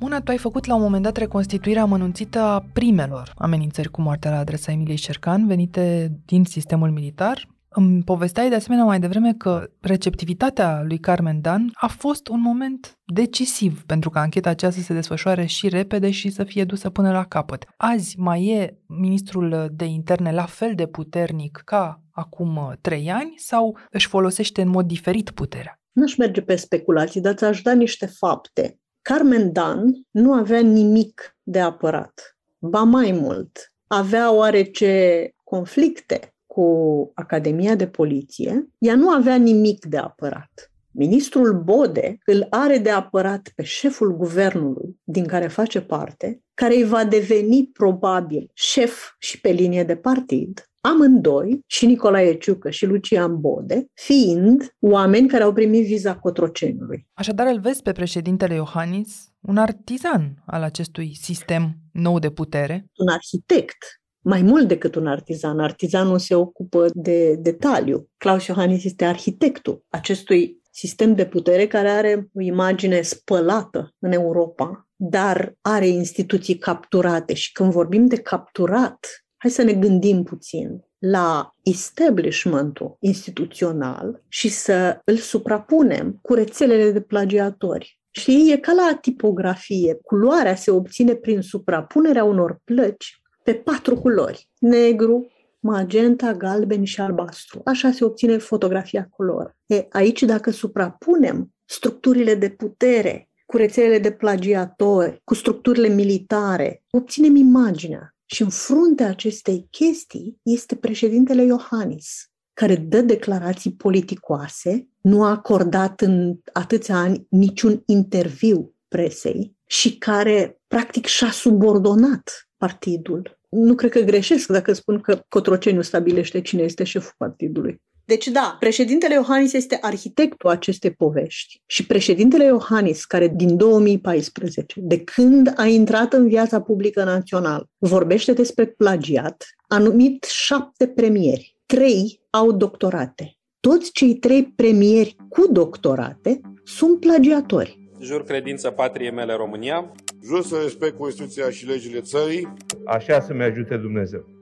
Una, 0.00 0.20
tu 0.20 0.30
ai 0.30 0.38
făcut 0.38 0.64
la 0.64 0.74
un 0.74 0.80
moment 0.80 1.02
dat 1.02 1.16
reconstituirea 1.16 1.82
amănunțită 1.82 2.38
a 2.38 2.64
primelor 2.72 3.32
amenințări 3.36 3.90
cu 3.90 4.00
moartea 4.00 4.30
la 4.30 4.38
adresa 4.38 4.72
Emiliei 4.72 4.96
Șercan 4.96 5.46
venite 5.46 6.12
din 6.24 6.44
sistemul 6.44 6.90
militar. 6.90 7.48
Îmi 7.68 8.02
povesteai 8.02 8.48
de 8.48 8.54
asemenea 8.54 8.84
mai 8.84 9.00
devreme 9.00 9.34
că 9.34 9.70
receptivitatea 9.80 10.82
lui 10.82 10.98
Carmen 10.98 11.40
Dan 11.40 11.70
a 11.74 11.86
fost 11.86 12.28
un 12.28 12.40
moment 12.40 12.98
decisiv 13.04 13.82
pentru 13.82 14.10
ca 14.10 14.20
ancheta 14.20 14.50
aceasta 14.50 14.80
să 14.80 14.86
se 14.86 14.94
desfășoare 14.94 15.44
și 15.44 15.68
repede 15.68 16.10
și 16.10 16.30
să 16.30 16.44
fie 16.44 16.64
dusă 16.64 16.90
până 16.90 17.12
la 17.12 17.24
capăt. 17.24 17.64
Azi 17.76 18.18
mai 18.18 18.46
e 18.46 18.78
ministrul 18.86 19.68
de 19.72 19.84
interne 19.84 20.32
la 20.32 20.44
fel 20.44 20.74
de 20.74 20.86
puternic 20.86 21.62
ca 21.64 22.02
acum 22.10 22.78
trei 22.80 23.10
ani 23.10 23.34
sau 23.36 23.78
își 23.90 24.06
folosește 24.06 24.62
în 24.62 24.68
mod 24.68 24.86
diferit 24.86 25.30
puterea? 25.30 25.78
n-aș 25.98 26.16
merge 26.16 26.42
pe 26.42 26.56
speculații, 26.56 27.20
dar 27.20 27.34
ți-aș 27.34 27.62
da 27.62 27.72
niște 27.72 28.06
fapte. 28.06 28.78
Carmen 29.08 29.52
Dan 29.52 30.06
nu 30.10 30.32
avea 30.32 30.60
nimic 30.60 31.36
de 31.42 31.60
apărat. 31.60 32.36
Ba 32.58 32.82
mai 32.82 33.12
mult, 33.12 33.72
avea 33.86 34.32
oarece 34.32 35.34
conflicte 35.44 36.34
cu 36.46 36.66
Academia 37.14 37.74
de 37.74 37.86
Poliție, 37.86 38.68
ea 38.78 38.94
nu 38.94 39.10
avea 39.10 39.36
nimic 39.36 39.84
de 39.84 39.96
apărat. 39.96 40.72
Ministrul 40.90 41.62
Bode 41.62 42.18
îl 42.24 42.46
are 42.50 42.78
de 42.78 42.90
apărat 42.90 43.52
pe 43.54 43.62
șeful 43.62 44.16
guvernului 44.16 45.00
din 45.04 45.26
care 45.26 45.48
face 45.48 45.80
parte, 45.80 46.42
care 46.54 46.74
îi 46.74 46.84
va 46.84 47.04
deveni 47.04 47.70
probabil 47.72 48.50
șef 48.54 49.14
și 49.18 49.40
pe 49.40 49.50
linie 49.50 49.84
de 49.84 49.96
partid, 49.96 50.70
amândoi, 50.88 51.60
și 51.66 51.86
Nicolae 51.86 52.34
Ciucă 52.34 52.70
și 52.70 52.86
Lucian 52.86 53.40
Bode, 53.40 53.86
fiind 53.94 54.74
oameni 54.80 55.28
care 55.28 55.42
au 55.42 55.52
primit 55.52 55.86
viza 55.86 56.16
Cotrocenului. 56.16 57.06
Așadar 57.12 57.46
îl 57.46 57.60
vezi 57.60 57.82
pe 57.82 57.92
președintele 57.92 58.54
Iohannis 58.54 59.32
un 59.40 59.56
artizan 59.56 60.42
al 60.46 60.62
acestui 60.62 61.16
sistem 61.20 61.76
nou 61.92 62.18
de 62.18 62.30
putere? 62.30 62.86
Un 62.96 63.08
arhitect 63.08 63.76
mai 64.20 64.42
mult 64.42 64.68
decât 64.68 64.94
un 64.94 65.06
artizan. 65.06 65.58
Artizanul 65.58 66.18
se 66.18 66.34
ocupă 66.34 66.86
de 66.94 67.34
detaliu. 67.34 68.08
Claus 68.16 68.46
Iohannis 68.46 68.84
este 68.84 69.04
arhitectul 69.04 69.84
acestui 69.88 70.60
sistem 70.70 71.14
de 71.14 71.26
putere 71.26 71.66
care 71.66 71.88
are 71.88 72.28
o 72.34 72.40
imagine 72.40 73.00
spălată 73.00 73.94
în 73.98 74.12
Europa, 74.12 74.88
dar 74.96 75.54
are 75.60 75.86
instituții 75.86 76.58
capturate. 76.58 77.34
Și 77.34 77.52
când 77.52 77.72
vorbim 77.72 78.06
de 78.06 78.16
capturat, 78.16 79.06
hai 79.38 79.50
să 79.50 79.62
ne 79.62 79.72
gândim 79.72 80.22
puțin 80.22 80.82
la 80.98 81.54
establishmentul 81.62 82.96
instituțional 83.00 84.22
și 84.28 84.48
să 84.48 85.00
îl 85.04 85.16
suprapunem 85.16 86.18
cu 86.22 86.34
rețelele 86.34 86.90
de 86.90 87.00
plagiatori. 87.00 88.00
Și 88.10 88.50
e 88.52 88.56
ca 88.56 88.72
la 88.72 88.98
tipografie. 89.00 89.98
Culoarea 90.02 90.54
se 90.54 90.70
obține 90.70 91.14
prin 91.14 91.40
suprapunerea 91.40 92.24
unor 92.24 92.60
plăci 92.64 93.20
pe 93.42 93.54
patru 93.54 93.96
culori. 93.96 94.48
Negru, 94.58 95.26
magenta, 95.60 96.32
galben 96.32 96.84
și 96.84 97.00
albastru. 97.00 97.60
Așa 97.64 97.90
se 97.90 98.04
obține 98.04 98.36
fotografia 98.36 99.08
color. 99.10 99.56
E, 99.66 99.86
aici, 99.90 100.22
dacă 100.22 100.50
suprapunem 100.50 101.54
structurile 101.64 102.34
de 102.34 102.48
putere 102.48 103.28
cu 103.46 103.56
rețelele 103.56 103.98
de 103.98 104.10
plagiatori, 104.10 105.20
cu 105.24 105.34
structurile 105.34 105.88
militare, 105.88 106.82
obținem 106.90 107.36
imaginea. 107.36 108.17
Și 108.30 108.42
în 108.42 108.48
fruntea 108.48 109.08
acestei 109.08 109.66
chestii 109.70 110.38
este 110.42 110.76
președintele 110.76 111.42
Iohannis, 111.42 112.30
care 112.52 112.76
dă 112.76 113.00
declarații 113.00 113.72
politicoase, 113.72 114.88
nu 115.00 115.24
a 115.24 115.30
acordat 115.30 116.00
în 116.00 116.36
atâția 116.52 116.96
ani 116.96 117.26
niciun 117.30 117.82
interviu 117.86 118.74
presei 118.88 119.56
și 119.66 119.98
care 119.98 120.60
practic 120.66 121.06
și-a 121.06 121.30
subordonat 121.30 122.48
partidul 122.56 123.38
nu 123.48 123.74
cred 123.74 123.90
că 123.90 124.00
greșesc 124.00 124.48
dacă 124.48 124.72
spun 124.72 125.00
că 125.00 125.20
Cotroceniu 125.28 125.82
stabilește 125.82 126.40
cine 126.40 126.62
este 126.62 126.84
șeful 126.84 127.14
partidului. 127.16 127.82
Deci 128.08 128.26
da, 128.26 128.56
președintele 128.60 129.14
Iohannis 129.14 129.52
este 129.52 129.78
arhitectul 129.80 130.50
acestei 130.50 130.90
povești. 130.90 131.60
Și 131.66 131.86
președintele 131.86 132.44
Iohannis, 132.44 133.04
care 133.04 133.32
din 133.36 133.56
2014, 133.56 134.80
de 134.80 135.04
când 135.04 135.52
a 135.56 135.66
intrat 135.66 136.12
în 136.12 136.28
viața 136.28 136.60
publică 136.60 137.04
națională, 137.04 137.68
vorbește 137.78 138.32
despre 138.32 138.66
plagiat, 138.66 139.46
a 139.68 139.78
numit 139.78 140.24
șapte 140.24 140.86
premieri. 140.86 141.56
Trei 141.66 142.20
au 142.30 142.52
doctorate. 142.52 143.36
Toți 143.60 143.92
cei 143.92 144.14
trei 144.14 144.44
premieri 144.56 145.16
cu 145.28 145.52
doctorate 145.52 146.40
sunt 146.64 147.00
plagiatori. 147.00 147.90
Jur 148.00 148.24
credință 148.24 148.70
patriei 148.70 149.12
mele 149.12 149.34
România. 149.34 149.92
Jur 150.24 150.42
să 150.42 150.60
respect 150.62 150.98
Constituția 150.98 151.50
și 151.50 151.66
legile 151.66 152.00
țării. 152.00 152.52
Așa 152.84 153.20
să-mi 153.20 153.42
ajute 153.42 153.76
Dumnezeu. 153.76 154.37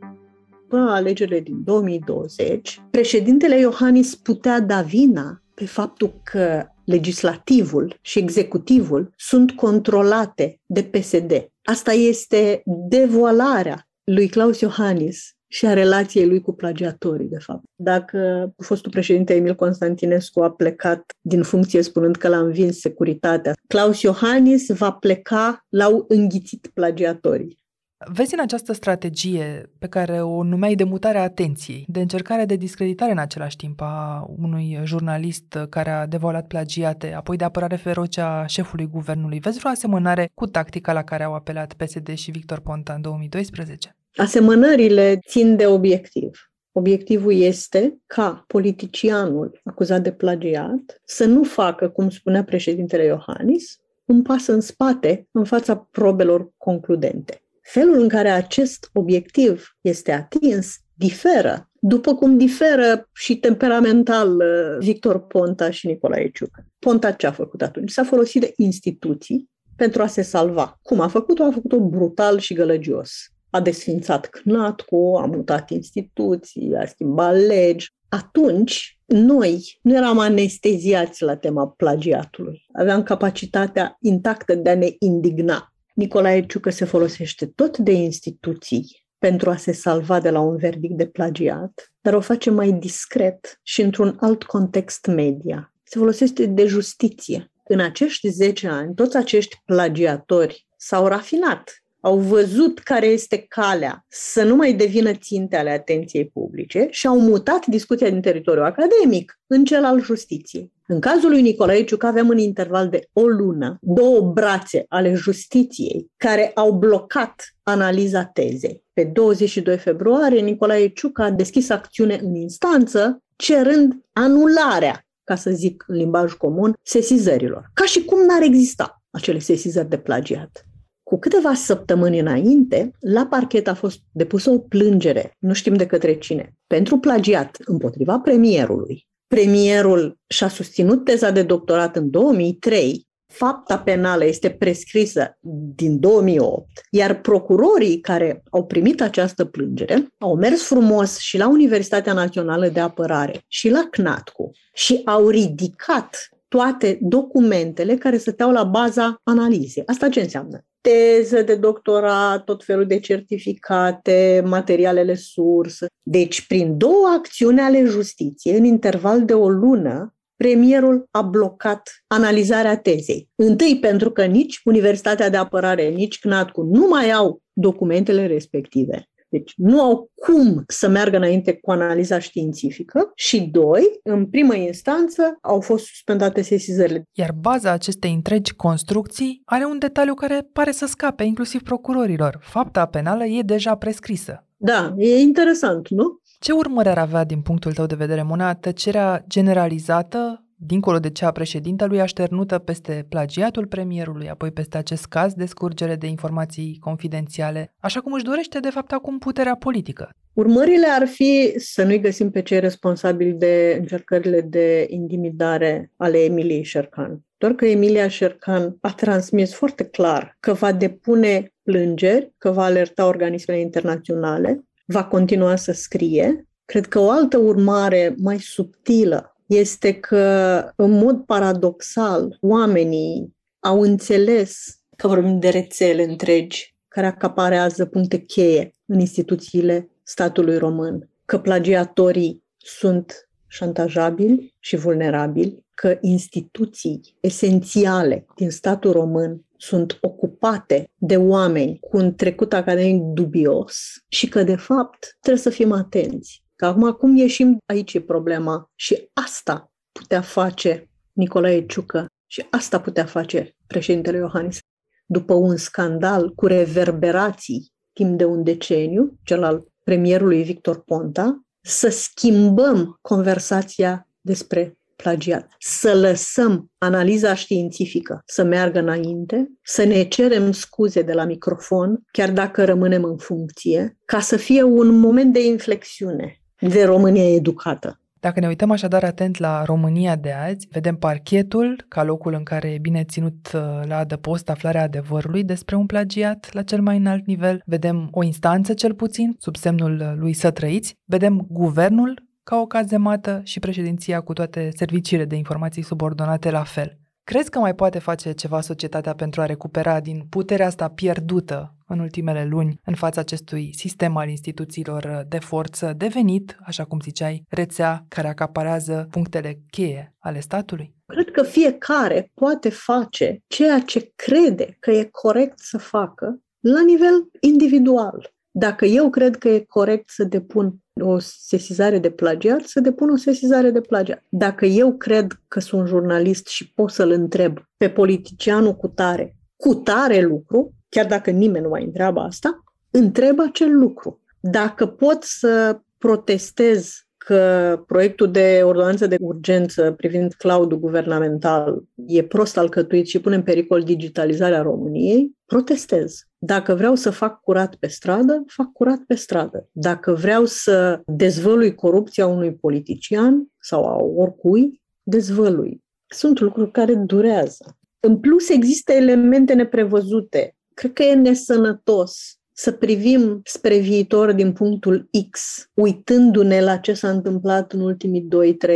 Până 0.68 0.84
la 0.84 0.94
alegerile 0.94 1.40
din 1.40 1.64
2020, 1.64 2.80
președintele 2.90 3.58
Iohannis 3.58 4.14
putea 4.14 4.60
da 4.60 4.80
vina 4.80 5.42
pe 5.54 5.66
faptul 5.66 6.20
că 6.24 6.66
legislativul 6.84 7.98
și 8.00 8.18
executivul 8.18 9.12
sunt 9.16 9.50
controlate 9.52 10.60
de 10.66 10.82
PSD. 10.82 11.50
Asta 11.64 11.92
este 11.92 12.62
devoalarea 12.88 13.88
lui 14.04 14.28
Claus 14.28 14.60
Iohannis 14.60 15.36
și 15.48 15.66
a 15.66 15.72
relației 15.72 16.26
lui 16.26 16.40
cu 16.40 16.52
plagiatorii, 16.52 17.28
de 17.28 17.38
fapt. 17.38 17.64
Dacă 17.74 18.52
fostul 18.56 18.90
președinte 18.90 19.34
Emil 19.34 19.54
Constantinescu 19.54 20.40
a 20.42 20.50
plecat 20.50 21.12
din 21.20 21.42
funcție 21.42 21.82
spunând 21.82 22.16
că 22.16 22.28
l-a 22.28 22.38
învins 22.38 22.80
securitatea, 22.80 23.52
Claus 23.66 24.02
Iohannis 24.02 24.70
va 24.70 24.92
pleca, 24.92 25.66
l-au 25.68 26.04
înghițit 26.08 26.70
plagiatorii. 26.74 27.64
Vezi 28.04 28.34
în 28.34 28.40
această 28.40 28.72
strategie 28.72 29.70
pe 29.78 29.86
care 29.86 30.22
o 30.22 30.42
numeai 30.42 30.74
de 30.74 30.84
mutare 30.84 31.18
a 31.18 31.22
atenției, 31.22 31.84
de 31.88 32.00
încercare 32.00 32.44
de 32.44 32.56
discreditare 32.56 33.12
în 33.12 33.18
același 33.18 33.56
timp 33.56 33.80
a 33.80 34.26
unui 34.38 34.80
jurnalist 34.84 35.58
care 35.70 35.90
a 35.90 36.06
devolat 36.06 36.46
plagiate, 36.46 37.12
apoi 37.12 37.36
de 37.36 37.44
apărare 37.44 37.76
feroce 37.76 38.20
a 38.20 38.46
șefului 38.46 38.86
guvernului, 38.86 39.38
vezi 39.38 39.58
vreo 39.58 39.70
asemănare 39.70 40.30
cu 40.34 40.46
tactica 40.46 40.92
la 40.92 41.02
care 41.02 41.22
au 41.22 41.34
apelat 41.34 41.72
PSD 41.72 42.14
și 42.14 42.30
Victor 42.30 42.60
Ponta 42.60 42.92
în 42.92 43.00
2012? 43.00 43.96
Asemănările 44.16 45.18
țin 45.28 45.56
de 45.56 45.66
obiectiv. 45.66 46.50
Obiectivul 46.72 47.32
este 47.32 47.98
ca 48.06 48.44
politicianul 48.46 49.60
acuzat 49.64 50.02
de 50.02 50.12
plagiat 50.12 51.00
să 51.04 51.24
nu 51.24 51.42
facă, 51.42 51.88
cum 51.88 52.10
spunea 52.10 52.44
președintele 52.44 53.04
Iohannis, 53.04 53.76
un 54.04 54.22
pas 54.22 54.46
în 54.46 54.60
spate 54.60 55.28
în 55.30 55.44
fața 55.44 55.76
probelor 55.76 56.50
concludente. 56.56 57.40
Felul 57.72 58.00
în 58.00 58.08
care 58.08 58.28
acest 58.28 58.90
obiectiv 58.92 59.76
este 59.80 60.12
atins 60.12 60.76
diferă, 60.94 61.70
după 61.80 62.14
cum 62.14 62.38
diferă 62.38 63.08
și 63.12 63.36
temperamental 63.36 64.36
uh, 64.36 64.78
Victor 64.78 65.26
Ponta 65.26 65.70
și 65.70 65.86
Nicolae 65.86 66.30
Ciucă. 66.30 66.66
Ponta 66.78 67.12
ce 67.12 67.26
a 67.26 67.32
făcut 67.32 67.62
atunci? 67.62 67.90
S-a 67.90 68.04
folosit 68.04 68.40
de 68.40 68.52
instituții 68.56 69.50
pentru 69.76 70.02
a 70.02 70.06
se 70.06 70.22
salva. 70.22 70.78
Cum 70.82 71.00
a 71.00 71.08
făcut-o? 71.08 71.42
A 71.44 71.50
făcut-o 71.50 71.80
brutal 71.80 72.38
și 72.38 72.54
gălăgios 72.54 73.10
a 73.56 73.60
desfințat 73.60 74.26
CNATCO, 74.26 75.18
a 75.18 75.26
mutat 75.26 75.70
instituții, 75.70 76.74
a 76.74 76.86
schimbat 76.86 77.36
legi. 77.36 77.94
Atunci, 78.08 78.98
noi 79.04 79.78
nu 79.82 79.96
eram 79.96 80.18
anesteziați 80.18 81.22
la 81.22 81.36
tema 81.36 81.68
plagiatului. 81.68 82.66
Aveam 82.72 83.02
capacitatea 83.02 83.96
intactă 84.00 84.54
de 84.54 84.70
a 84.70 84.74
ne 84.76 84.88
indigna. 84.98 85.74
Nicolae 85.96 86.46
Ciucă 86.46 86.70
se 86.70 86.84
folosește 86.84 87.46
tot 87.46 87.78
de 87.78 87.92
instituții 87.92 89.06
pentru 89.18 89.50
a 89.50 89.56
se 89.56 89.72
salva 89.72 90.20
de 90.20 90.30
la 90.30 90.40
un 90.40 90.56
verdict 90.56 90.96
de 90.96 91.06
plagiat, 91.06 91.92
dar 92.00 92.14
o 92.14 92.20
face 92.20 92.50
mai 92.50 92.72
discret 92.72 93.60
și 93.62 93.82
într-un 93.82 94.16
alt 94.20 94.42
context 94.42 95.06
media. 95.06 95.72
Se 95.82 95.98
folosește 95.98 96.46
de 96.46 96.66
justiție. 96.66 97.50
În 97.64 97.80
acești 97.80 98.28
10 98.28 98.68
ani, 98.68 98.94
toți 98.94 99.16
acești 99.16 99.56
plagiatori 99.64 100.66
s-au 100.76 101.06
rafinat 101.06 101.84
au 102.06 102.18
văzut 102.18 102.78
care 102.78 103.06
este 103.06 103.44
calea 103.48 104.04
să 104.08 104.42
nu 104.44 104.56
mai 104.56 104.74
devină 104.74 105.12
ținte 105.12 105.56
ale 105.56 105.70
atenției 105.70 106.26
publice 106.26 106.88
și 106.90 107.06
au 107.06 107.20
mutat 107.20 107.66
discuția 107.66 108.10
din 108.10 108.20
teritoriul 108.20 108.64
academic 108.64 109.40
în 109.46 109.64
cel 109.64 109.84
al 109.84 110.00
justiției. 110.00 110.72
În 110.86 111.00
cazul 111.00 111.30
lui 111.30 111.42
Nicolae 111.42 111.84
Ciuc 111.84 112.02
avem 112.02 112.28
în 112.28 112.38
interval 112.38 112.88
de 112.88 113.08
o 113.12 113.26
lună 113.26 113.78
două 113.80 114.20
brațe 114.20 114.84
ale 114.88 115.14
justiției 115.14 116.10
care 116.16 116.50
au 116.54 116.72
blocat 116.72 117.44
analiza 117.62 118.24
tezei. 118.24 118.84
Pe 118.92 119.04
22 119.04 119.78
februarie, 119.78 120.40
Nicolae 120.40 120.88
Ciuc 120.88 121.18
a 121.18 121.30
deschis 121.30 121.70
acțiune 121.70 122.20
în 122.22 122.34
instanță 122.34 123.22
cerând 123.36 123.92
anularea, 124.12 125.06
ca 125.24 125.34
să 125.34 125.50
zic 125.50 125.84
în 125.86 125.96
limbaj 125.96 126.32
comun, 126.32 126.74
sesizărilor. 126.82 127.70
Ca 127.74 127.84
și 127.84 128.04
cum 128.04 128.18
n-ar 128.26 128.42
exista 128.42 129.02
acele 129.10 129.38
sesizări 129.38 129.88
de 129.88 129.98
plagiat. 129.98 130.66
Cu 131.08 131.18
câteva 131.18 131.54
săptămâni 131.54 132.18
înainte, 132.18 132.90
la 133.00 133.26
parchet 133.26 133.68
a 133.68 133.74
fost 133.74 133.98
depusă 134.12 134.50
o 134.50 134.58
plângere, 134.58 135.36
nu 135.38 135.52
știm 135.52 135.74
de 135.74 135.86
către 135.86 136.18
cine, 136.18 136.54
pentru 136.66 136.98
plagiat 136.98 137.56
împotriva 137.64 138.18
premierului. 138.18 139.06
Premierul 139.26 140.18
și-a 140.26 140.48
susținut 140.48 141.04
teza 141.04 141.30
de 141.30 141.42
doctorat 141.42 141.96
în 141.96 142.10
2003, 142.10 143.06
fapta 143.26 143.78
penală 143.78 144.24
este 144.24 144.50
prescrisă 144.50 145.38
din 145.74 146.00
2008, 146.00 146.66
iar 146.90 147.20
procurorii 147.20 148.00
care 148.00 148.42
au 148.50 148.66
primit 148.66 149.00
această 149.02 149.44
plângere 149.44 150.06
au 150.18 150.36
mers 150.36 150.62
frumos 150.62 151.18
și 151.18 151.38
la 151.38 151.48
Universitatea 151.48 152.12
Națională 152.12 152.68
de 152.68 152.80
Apărare 152.80 153.44
și 153.48 153.68
la 153.68 153.88
CNATCU 153.90 154.50
și 154.74 155.00
au 155.04 155.28
ridicat 155.28 156.28
toate 156.48 156.98
documentele 157.00 157.96
care 157.96 158.16
stăteau 158.16 158.50
la 158.50 158.64
baza 158.64 159.20
analizei. 159.22 159.82
Asta 159.86 160.08
ce 160.08 160.20
înseamnă? 160.20 160.65
Teză 160.86 161.42
de 161.42 161.54
doctorat, 161.54 162.44
tot 162.44 162.64
felul 162.64 162.86
de 162.86 162.98
certificate, 162.98 164.42
materialele 164.44 165.14
sursă. 165.14 165.86
Deci, 166.02 166.46
prin 166.46 166.78
două 166.78 167.06
acțiuni 167.16 167.60
ale 167.60 167.84
justiției, 167.84 168.58
în 168.58 168.64
interval 168.64 169.24
de 169.24 169.34
o 169.34 169.48
lună, 169.48 170.14
premierul 170.36 171.08
a 171.10 171.22
blocat 171.22 171.90
analizarea 172.06 172.76
tezei. 172.76 173.28
Întâi 173.34 173.78
pentru 173.80 174.10
că 174.10 174.24
nici 174.24 174.60
Universitatea 174.64 175.30
de 175.30 175.36
Apărare, 175.36 175.88
nici 175.88 176.18
CNATCU 176.18 176.62
nu 176.62 176.86
mai 176.88 177.10
au 177.10 177.42
documentele 177.52 178.26
respective. 178.26 179.08
Deci 179.28 179.52
nu 179.56 179.82
au 179.82 180.10
cum 180.14 180.64
să 180.66 180.88
meargă 180.88 181.16
înainte 181.16 181.56
cu 181.56 181.70
analiza 181.70 182.18
științifică 182.18 183.12
și, 183.14 183.40
doi, 183.40 183.82
în 184.02 184.26
primă 184.26 184.54
instanță 184.54 185.38
au 185.40 185.60
fost 185.60 185.84
suspendate 185.84 186.42
sesizările. 186.42 187.02
Iar 187.12 187.32
baza 187.40 187.70
acestei 187.70 188.12
întregi 188.12 188.54
construcții 188.54 189.42
are 189.44 189.64
un 189.64 189.78
detaliu 189.78 190.14
care 190.14 190.48
pare 190.52 190.70
să 190.70 190.86
scape 190.86 191.24
inclusiv 191.24 191.62
procurorilor. 191.62 192.38
Fapta 192.40 192.86
penală 192.86 193.24
e 193.24 193.40
deja 193.42 193.74
prescrisă. 193.74 194.46
Da, 194.56 194.94
e 194.96 195.18
interesant, 195.18 195.88
nu? 195.88 196.20
Ce 196.40 196.52
urmări 196.52 196.88
ar 196.88 196.98
avea 196.98 197.24
din 197.24 197.40
punctul 197.40 197.72
tău 197.72 197.86
de 197.86 197.94
vedere, 197.94 198.22
Mona, 198.22 198.54
tăcerea 198.54 199.24
generalizată 199.28 200.45
dincolo 200.58 200.98
de 200.98 201.10
cea 201.10 201.26
a 201.26 201.30
președintelui, 201.30 202.00
așternută 202.00 202.58
peste 202.58 203.06
plagiatul 203.08 203.66
premierului, 203.66 204.28
apoi 204.28 204.50
peste 204.50 204.76
acest 204.76 205.06
caz 205.06 205.32
de 205.32 205.46
scurgere 205.46 205.94
de 205.94 206.06
informații 206.06 206.76
confidențiale, 206.80 207.74
așa 207.78 208.00
cum 208.00 208.12
își 208.12 208.24
dorește 208.24 208.60
de 208.60 208.70
fapt 208.70 208.92
acum 208.92 209.18
puterea 209.18 209.54
politică. 209.54 210.10
Urmările 210.32 210.86
ar 210.98 211.06
fi 211.06 211.54
să 211.56 211.84
nu-i 211.84 212.00
găsim 212.00 212.30
pe 212.30 212.42
cei 212.42 212.60
responsabili 212.60 213.32
de 213.32 213.76
încercările 213.80 214.40
de 214.40 214.86
intimidare 214.90 215.92
ale 215.96 216.18
Emiliei 216.18 216.62
Șercan. 216.62 217.20
Doar 217.38 217.52
că 217.52 217.66
Emilia 217.66 218.08
Șercan 218.08 218.76
a 218.80 218.92
transmis 218.92 219.54
foarte 219.54 219.84
clar 219.84 220.36
că 220.40 220.52
va 220.52 220.72
depune 220.72 221.52
plângeri, 221.62 222.32
că 222.38 222.50
va 222.50 222.64
alerta 222.64 223.06
organismele 223.06 223.60
internaționale, 223.60 224.64
va 224.86 225.04
continua 225.04 225.56
să 225.56 225.72
scrie. 225.72 226.48
Cred 226.64 226.86
că 226.86 226.98
o 226.98 227.10
altă 227.10 227.38
urmare 227.38 228.14
mai 228.18 228.38
subtilă 228.38 229.35
este 229.46 229.92
că, 229.92 230.64
în 230.76 230.90
mod 230.90 231.24
paradoxal, 231.24 232.38
oamenii 232.40 233.36
au 233.60 233.80
înțeles 233.80 234.78
că 234.96 235.08
vorbim 235.08 235.38
de 235.38 235.48
rețele 235.48 236.02
întregi 236.02 236.74
care 236.88 237.06
acaparează 237.06 237.84
puncte 237.84 238.18
cheie 238.18 238.74
în 238.86 239.00
instituțiile 239.00 239.90
statului 240.02 240.58
român, 240.58 241.10
că 241.24 241.38
plagiatorii 241.38 242.44
sunt 242.56 243.28
șantajabili 243.46 244.54
și 244.58 244.76
vulnerabili, 244.76 245.64
că 245.74 245.98
instituții 246.00 247.16
esențiale 247.20 248.26
din 248.36 248.50
statul 248.50 248.92
român 248.92 249.44
sunt 249.56 249.98
ocupate 250.00 250.90
de 250.96 251.16
oameni 251.16 251.78
cu 251.80 251.96
un 251.96 252.14
trecut 252.14 252.52
academic 252.52 253.02
dubios 253.02 254.04
și 254.08 254.28
că, 254.28 254.42
de 254.42 254.56
fapt, 254.56 255.16
trebuie 255.20 255.42
să 255.42 255.50
fim 255.50 255.72
atenți. 255.72 256.44
Că 256.56 256.66
acum 256.66 256.92
cum 256.92 257.16
ieșim, 257.16 257.58
aici 257.66 257.94
e 257.94 258.00
problema. 258.00 258.70
Și 258.74 259.08
asta 259.12 259.72
putea 259.92 260.20
face 260.20 260.90
Nicolae 261.12 261.66
Ciucă 261.66 262.06
și 262.26 262.46
asta 262.50 262.80
putea 262.80 263.04
face 263.04 263.56
președintele 263.66 264.16
Iohannis. 264.16 264.58
După 265.06 265.34
un 265.34 265.56
scandal 265.56 266.34
cu 266.34 266.46
reverberații 266.46 267.72
timp 267.92 268.18
de 268.18 268.24
un 268.24 268.42
deceniu, 268.42 269.18
cel 269.24 269.42
al 269.42 269.64
premierului 269.82 270.42
Victor 270.42 270.82
Ponta, 270.82 271.40
să 271.60 271.88
schimbăm 271.88 272.98
conversația 273.00 274.08
despre 274.20 274.78
plagiat, 274.96 275.50
să 275.58 275.94
lăsăm 275.94 276.70
analiza 276.78 277.34
științifică 277.34 278.22
să 278.26 278.42
meargă 278.44 278.78
înainte, 278.78 279.52
să 279.62 279.84
ne 279.84 280.08
cerem 280.08 280.52
scuze 280.52 281.02
de 281.02 281.12
la 281.12 281.24
microfon, 281.24 282.02
chiar 282.10 282.32
dacă 282.32 282.64
rămânem 282.64 283.04
în 283.04 283.16
funcție, 283.16 283.98
ca 284.04 284.20
să 284.20 284.36
fie 284.36 284.62
un 284.62 284.98
moment 284.98 285.32
de 285.32 285.46
inflexiune 285.46 286.40
de 286.60 286.84
România 286.84 287.34
educată. 287.34 288.00
Dacă 288.20 288.40
ne 288.40 288.46
uităm 288.46 288.70
așadar 288.70 289.04
atent 289.04 289.38
la 289.38 289.64
România 289.64 290.16
de 290.16 290.32
azi, 290.32 290.68
vedem 290.70 290.96
parchetul 290.96 291.84
ca 291.88 292.02
locul 292.02 292.34
în 292.34 292.42
care 292.42 292.68
e 292.72 292.78
bine 292.78 293.04
ținut 293.04 293.52
uh, 293.54 293.60
la 293.88 293.96
adăpost 293.96 294.48
aflarea 294.50 294.82
adevărului 294.82 295.44
despre 295.44 295.76
un 295.76 295.86
plagiat 295.86 296.52
la 296.52 296.62
cel 296.62 296.80
mai 296.80 296.96
înalt 296.96 297.26
nivel, 297.26 297.62
vedem 297.64 298.08
o 298.10 298.22
instanță 298.22 298.74
cel 298.74 298.94
puțin, 298.94 299.36
sub 299.38 299.56
semnul 299.56 300.00
uh, 300.00 300.12
lui 300.16 300.32
să 300.32 300.50
trăiți, 300.50 300.94
vedem 301.04 301.46
guvernul 301.48 302.22
ca 302.42 302.56
o 302.56 302.66
cazemată 302.66 303.40
și 303.44 303.58
președinția 303.58 304.20
cu 304.20 304.32
toate 304.32 304.70
serviciile 304.74 305.24
de 305.24 305.36
informații 305.36 305.82
subordonate 305.82 306.50
la 306.50 306.62
fel. 306.62 306.98
Crezi 307.30 307.50
că 307.50 307.58
mai 307.58 307.74
poate 307.74 307.98
face 307.98 308.32
ceva 308.32 308.60
societatea 308.60 309.14
pentru 309.14 309.40
a 309.40 309.46
recupera 309.46 310.00
din 310.00 310.26
puterea 310.30 310.66
asta 310.66 310.88
pierdută 310.88 311.74
în 311.86 311.98
ultimele 311.98 312.44
luni 312.44 312.80
în 312.84 312.94
fața 312.94 313.20
acestui 313.20 313.72
sistem 313.76 314.16
al 314.16 314.28
instituțiilor 314.28 315.24
de 315.28 315.38
forță 315.38 315.92
devenit, 315.96 316.56
așa 316.64 316.84
cum 316.84 317.00
ziceai, 317.00 317.44
rețea 317.48 318.04
care 318.08 318.28
acaparează 318.28 319.06
punctele 319.10 319.58
cheie 319.70 320.14
ale 320.18 320.40
statului? 320.40 320.94
Cred 321.06 321.30
că 321.30 321.42
fiecare 321.42 322.30
poate 322.34 322.68
face 322.68 323.42
ceea 323.46 323.80
ce 323.80 324.12
crede 324.16 324.76
că 324.80 324.90
e 324.90 325.08
corect 325.10 325.58
să 325.58 325.78
facă 325.78 326.40
la 326.60 326.82
nivel 326.82 327.28
individual. 327.40 328.34
Dacă 328.50 328.84
eu 328.84 329.10
cred 329.10 329.36
că 329.36 329.48
e 329.48 329.64
corect 329.68 330.10
să 330.10 330.24
depun 330.24 330.78
o 331.00 331.18
sesizare 331.18 331.98
de 331.98 332.10
plagiat, 332.10 332.62
să 332.62 332.80
depun 332.80 333.10
o 333.10 333.16
sesizare 333.16 333.70
de 333.70 333.80
plagiat. 333.80 334.24
Dacă 334.28 334.66
eu 334.66 334.96
cred 334.96 335.40
că 335.48 335.60
sunt 335.60 335.88
jurnalist 335.88 336.46
și 336.46 336.72
pot 336.72 336.90
să-l 336.90 337.10
întreb 337.10 337.58
pe 337.76 337.90
politicianul 337.90 338.74
cu 338.74 338.88
tare, 338.88 339.36
cu 339.56 339.74
tare 339.74 340.20
lucru, 340.20 340.74
chiar 340.88 341.06
dacă 341.06 341.30
nimeni 341.30 341.64
nu 341.64 341.70
mai 341.70 341.84
întreabă 341.84 342.20
asta, 342.20 342.64
întreb 342.90 343.40
acel 343.40 343.78
lucru. 343.78 344.20
Dacă 344.40 344.86
pot 344.86 345.22
să 345.22 345.80
protestez 345.98 347.05
că 347.26 347.82
proiectul 347.86 348.30
de 348.30 348.60
ordonanță 348.64 349.06
de 349.06 349.16
urgență 349.20 349.92
privind 349.92 350.32
cloudul 350.32 350.78
guvernamental 350.78 351.82
e 352.06 352.22
prost 352.22 352.58
alcătuit 352.58 353.06
și 353.06 353.20
pune 353.20 353.34
în 353.34 353.42
pericol 353.42 353.82
digitalizarea 353.82 354.62
României, 354.62 355.36
protestez. 355.46 356.20
Dacă 356.38 356.74
vreau 356.74 356.94
să 356.94 357.10
fac 357.10 357.40
curat 357.40 357.74
pe 357.74 357.86
stradă, 357.86 358.44
fac 358.46 358.72
curat 358.72 358.98
pe 359.06 359.14
stradă. 359.14 359.68
Dacă 359.72 360.12
vreau 360.12 360.44
să 360.44 361.00
dezvălui 361.06 361.74
corupția 361.74 362.26
unui 362.26 362.54
politician 362.54 363.46
sau 363.60 363.84
a 363.84 363.96
oricui, 363.96 364.82
dezvălui. 365.02 365.84
Sunt 366.06 366.40
lucruri 366.40 366.70
care 366.70 366.94
durează. 366.94 367.78
În 368.00 368.18
plus, 368.18 368.48
există 368.48 368.92
elemente 368.92 369.54
neprevăzute. 369.54 370.56
Cred 370.74 370.92
că 370.92 371.02
e 371.02 371.14
nesănătos 371.14 372.38
să 372.58 372.72
privim 372.72 373.40
spre 373.44 373.78
viitor 373.78 374.32
din 374.32 374.52
punctul 374.52 375.10
X, 375.30 375.64
uitându-ne 375.74 376.60
la 376.60 376.76
ce 376.76 376.92
s-a 376.92 377.10
întâmplat 377.10 377.72
în 377.72 377.80
ultimii 377.80 378.28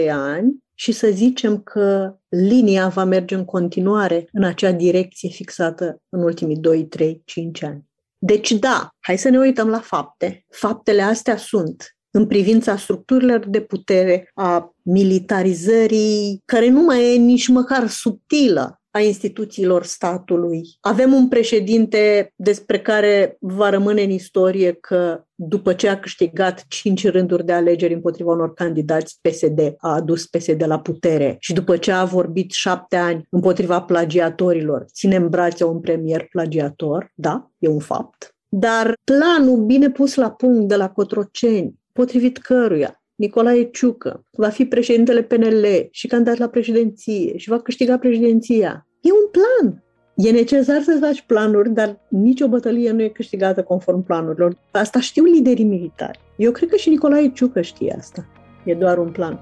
2-3 0.06 0.10
ani 0.10 0.54
și 0.74 0.92
să 0.92 1.08
zicem 1.12 1.60
că 1.60 2.16
linia 2.28 2.88
va 2.88 3.04
merge 3.04 3.34
în 3.34 3.44
continuare 3.44 4.28
în 4.32 4.42
acea 4.42 4.72
direcție 4.72 5.28
fixată 5.28 6.02
în 6.08 6.22
ultimii 6.22 6.56
2, 6.56 6.84
3, 6.84 7.22
5 7.24 7.62
ani. 7.62 7.84
Deci 8.18 8.52
da, 8.52 8.88
hai 9.00 9.18
să 9.18 9.28
ne 9.28 9.38
uităm 9.38 9.68
la 9.68 9.80
fapte. 9.80 10.44
Faptele 10.50 11.02
astea 11.02 11.36
sunt 11.36 11.96
în 12.10 12.26
privința 12.26 12.76
structurilor 12.76 13.46
de 13.48 13.60
putere, 13.60 14.30
a 14.34 14.74
militarizării, 14.82 16.42
care 16.44 16.68
nu 16.68 16.80
mai 16.80 17.14
e 17.14 17.16
nici 17.16 17.48
măcar 17.48 17.88
subtilă, 17.88 18.79
a 18.90 19.00
instituțiilor 19.00 19.84
statului. 19.84 20.62
Avem 20.80 21.12
un 21.12 21.28
președinte 21.28 22.32
despre 22.36 22.80
care 22.80 23.36
va 23.40 23.70
rămâne 23.70 24.02
în 24.02 24.10
istorie 24.10 24.72
că 24.72 25.24
după 25.34 25.72
ce 25.72 25.88
a 25.88 25.98
câștigat 25.98 26.64
cinci 26.68 27.08
rânduri 27.08 27.44
de 27.44 27.52
alegeri 27.52 27.94
împotriva 27.94 28.32
unor 28.32 28.54
candidați 28.54 29.18
PSD, 29.20 29.74
a 29.78 29.94
adus 29.94 30.26
PSD 30.26 30.64
la 30.66 30.80
putere 30.80 31.36
și 31.38 31.52
după 31.52 31.76
ce 31.76 31.92
a 31.92 32.04
vorbit 32.04 32.50
șapte 32.50 32.96
ani 32.96 33.26
împotriva 33.30 33.80
plagiatorilor, 33.80 34.84
ține 34.92 35.16
în 35.16 35.28
brațe 35.28 35.64
un 35.64 35.80
premier 35.80 36.26
plagiator, 36.30 37.12
da, 37.14 37.50
e 37.58 37.68
un 37.68 37.78
fapt, 37.78 38.34
dar 38.48 38.94
planul 39.04 39.64
bine 39.64 39.90
pus 39.90 40.14
la 40.14 40.30
punct 40.30 40.68
de 40.68 40.76
la 40.76 40.90
Cotroceni, 40.90 41.74
potrivit 41.92 42.38
căruia 42.38 43.00
Nicolae 43.20 43.70
Ciucă 43.70 44.24
va 44.30 44.48
fi 44.48 44.64
președintele 44.64 45.22
PNL 45.22 45.88
și 45.90 46.06
candidat 46.06 46.36
la 46.38 46.48
președinție 46.48 47.36
și 47.36 47.48
va 47.48 47.60
câștiga 47.60 47.98
președinția. 47.98 48.86
E 49.32 49.38
un 49.38 49.42
plan. 49.60 49.82
E 50.14 50.30
necesar 50.30 50.82
să 50.82 50.98
faci 51.00 51.24
planuri, 51.26 51.70
dar 51.70 51.96
nicio 52.08 52.48
bătălie 52.48 52.90
nu 52.90 53.02
e 53.02 53.08
câștigată 53.08 53.62
conform 53.62 54.02
planurilor. 54.02 54.56
Asta 54.70 55.00
știu 55.00 55.24
liderii 55.24 55.64
militari. 55.64 56.18
Eu 56.36 56.50
cred 56.50 56.68
că 56.68 56.76
și 56.76 56.88
Nicolae 56.88 57.30
Ciucă 57.34 57.60
știe 57.60 57.94
asta. 57.98 58.26
E 58.64 58.74
doar 58.74 58.98
un 58.98 59.10
plan. 59.10 59.40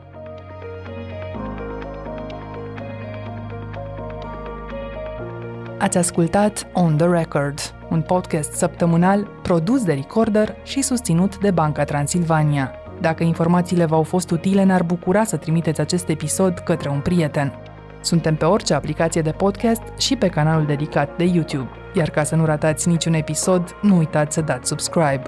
Ați 5.78 5.98
ascultat 5.98 6.66
On 6.72 6.96
The 6.96 7.06
Record, 7.06 7.58
un 7.90 8.02
podcast 8.02 8.52
săptămânal 8.52 9.28
produs 9.42 9.84
de 9.84 9.92
Recorder 9.92 10.56
și 10.64 10.82
susținut 10.82 11.38
de 11.38 11.50
Banca 11.50 11.84
Transilvania. 11.84 12.72
Dacă 13.00 13.22
informațiile 13.22 13.84
v-au 13.84 14.02
fost 14.02 14.30
utile, 14.30 14.64
ne-ar 14.64 14.82
bucura 14.82 15.24
să 15.24 15.36
trimiteți 15.36 15.80
acest 15.80 16.08
episod 16.08 16.58
către 16.58 16.88
un 16.88 17.00
prieten. 17.00 17.52
Suntem 18.00 18.34
pe 18.34 18.44
orice 18.44 18.74
aplicație 18.74 19.22
de 19.22 19.30
podcast 19.30 19.82
și 19.98 20.16
pe 20.16 20.28
canalul 20.28 20.66
dedicat 20.66 21.16
de 21.16 21.24
YouTube. 21.24 21.68
Iar 21.94 22.10
ca 22.10 22.22
să 22.22 22.36
nu 22.36 22.44
ratați 22.44 22.88
niciun 22.88 23.14
episod, 23.14 23.76
nu 23.82 23.96
uitați 23.96 24.34
să 24.34 24.40
dați 24.40 24.68
subscribe. 24.68 25.22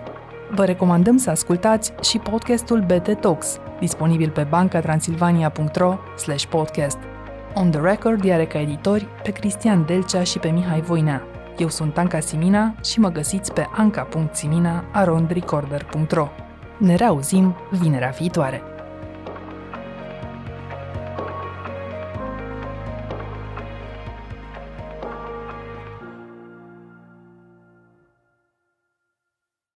Vă 0.50 0.64
recomandăm 0.64 1.16
să 1.16 1.30
ascultați 1.30 1.92
și 2.02 2.18
podcastul 2.18 2.80
BT 2.80 3.20
Talks, 3.20 3.58
disponibil 3.80 4.30
pe 4.30 4.42
bancatransilvania.ro 4.42 5.98
podcast. 6.48 6.98
On 7.54 7.70
the 7.70 7.80
Record 7.80 8.30
are 8.30 8.46
ca 8.46 8.60
editori 8.60 9.06
pe 9.22 9.30
Cristian 9.30 9.84
Delcea 9.86 10.22
și 10.22 10.38
pe 10.38 10.48
Mihai 10.48 10.80
Voinea. 10.80 11.22
Eu 11.58 11.68
sunt 11.68 11.98
Anca 11.98 12.20
Simina 12.20 12.74
și 12.84 13.00
mă 13.00 13.08
găsiți 13.08 13.52
pe 13.52 13.66
anca.simina.arondrecorder.ro 13.76 16.28
Ne 16.78 16.94
reauzim 16.94 17.56
vinerea 17.70 18.14
viitoare! 18.18 18.62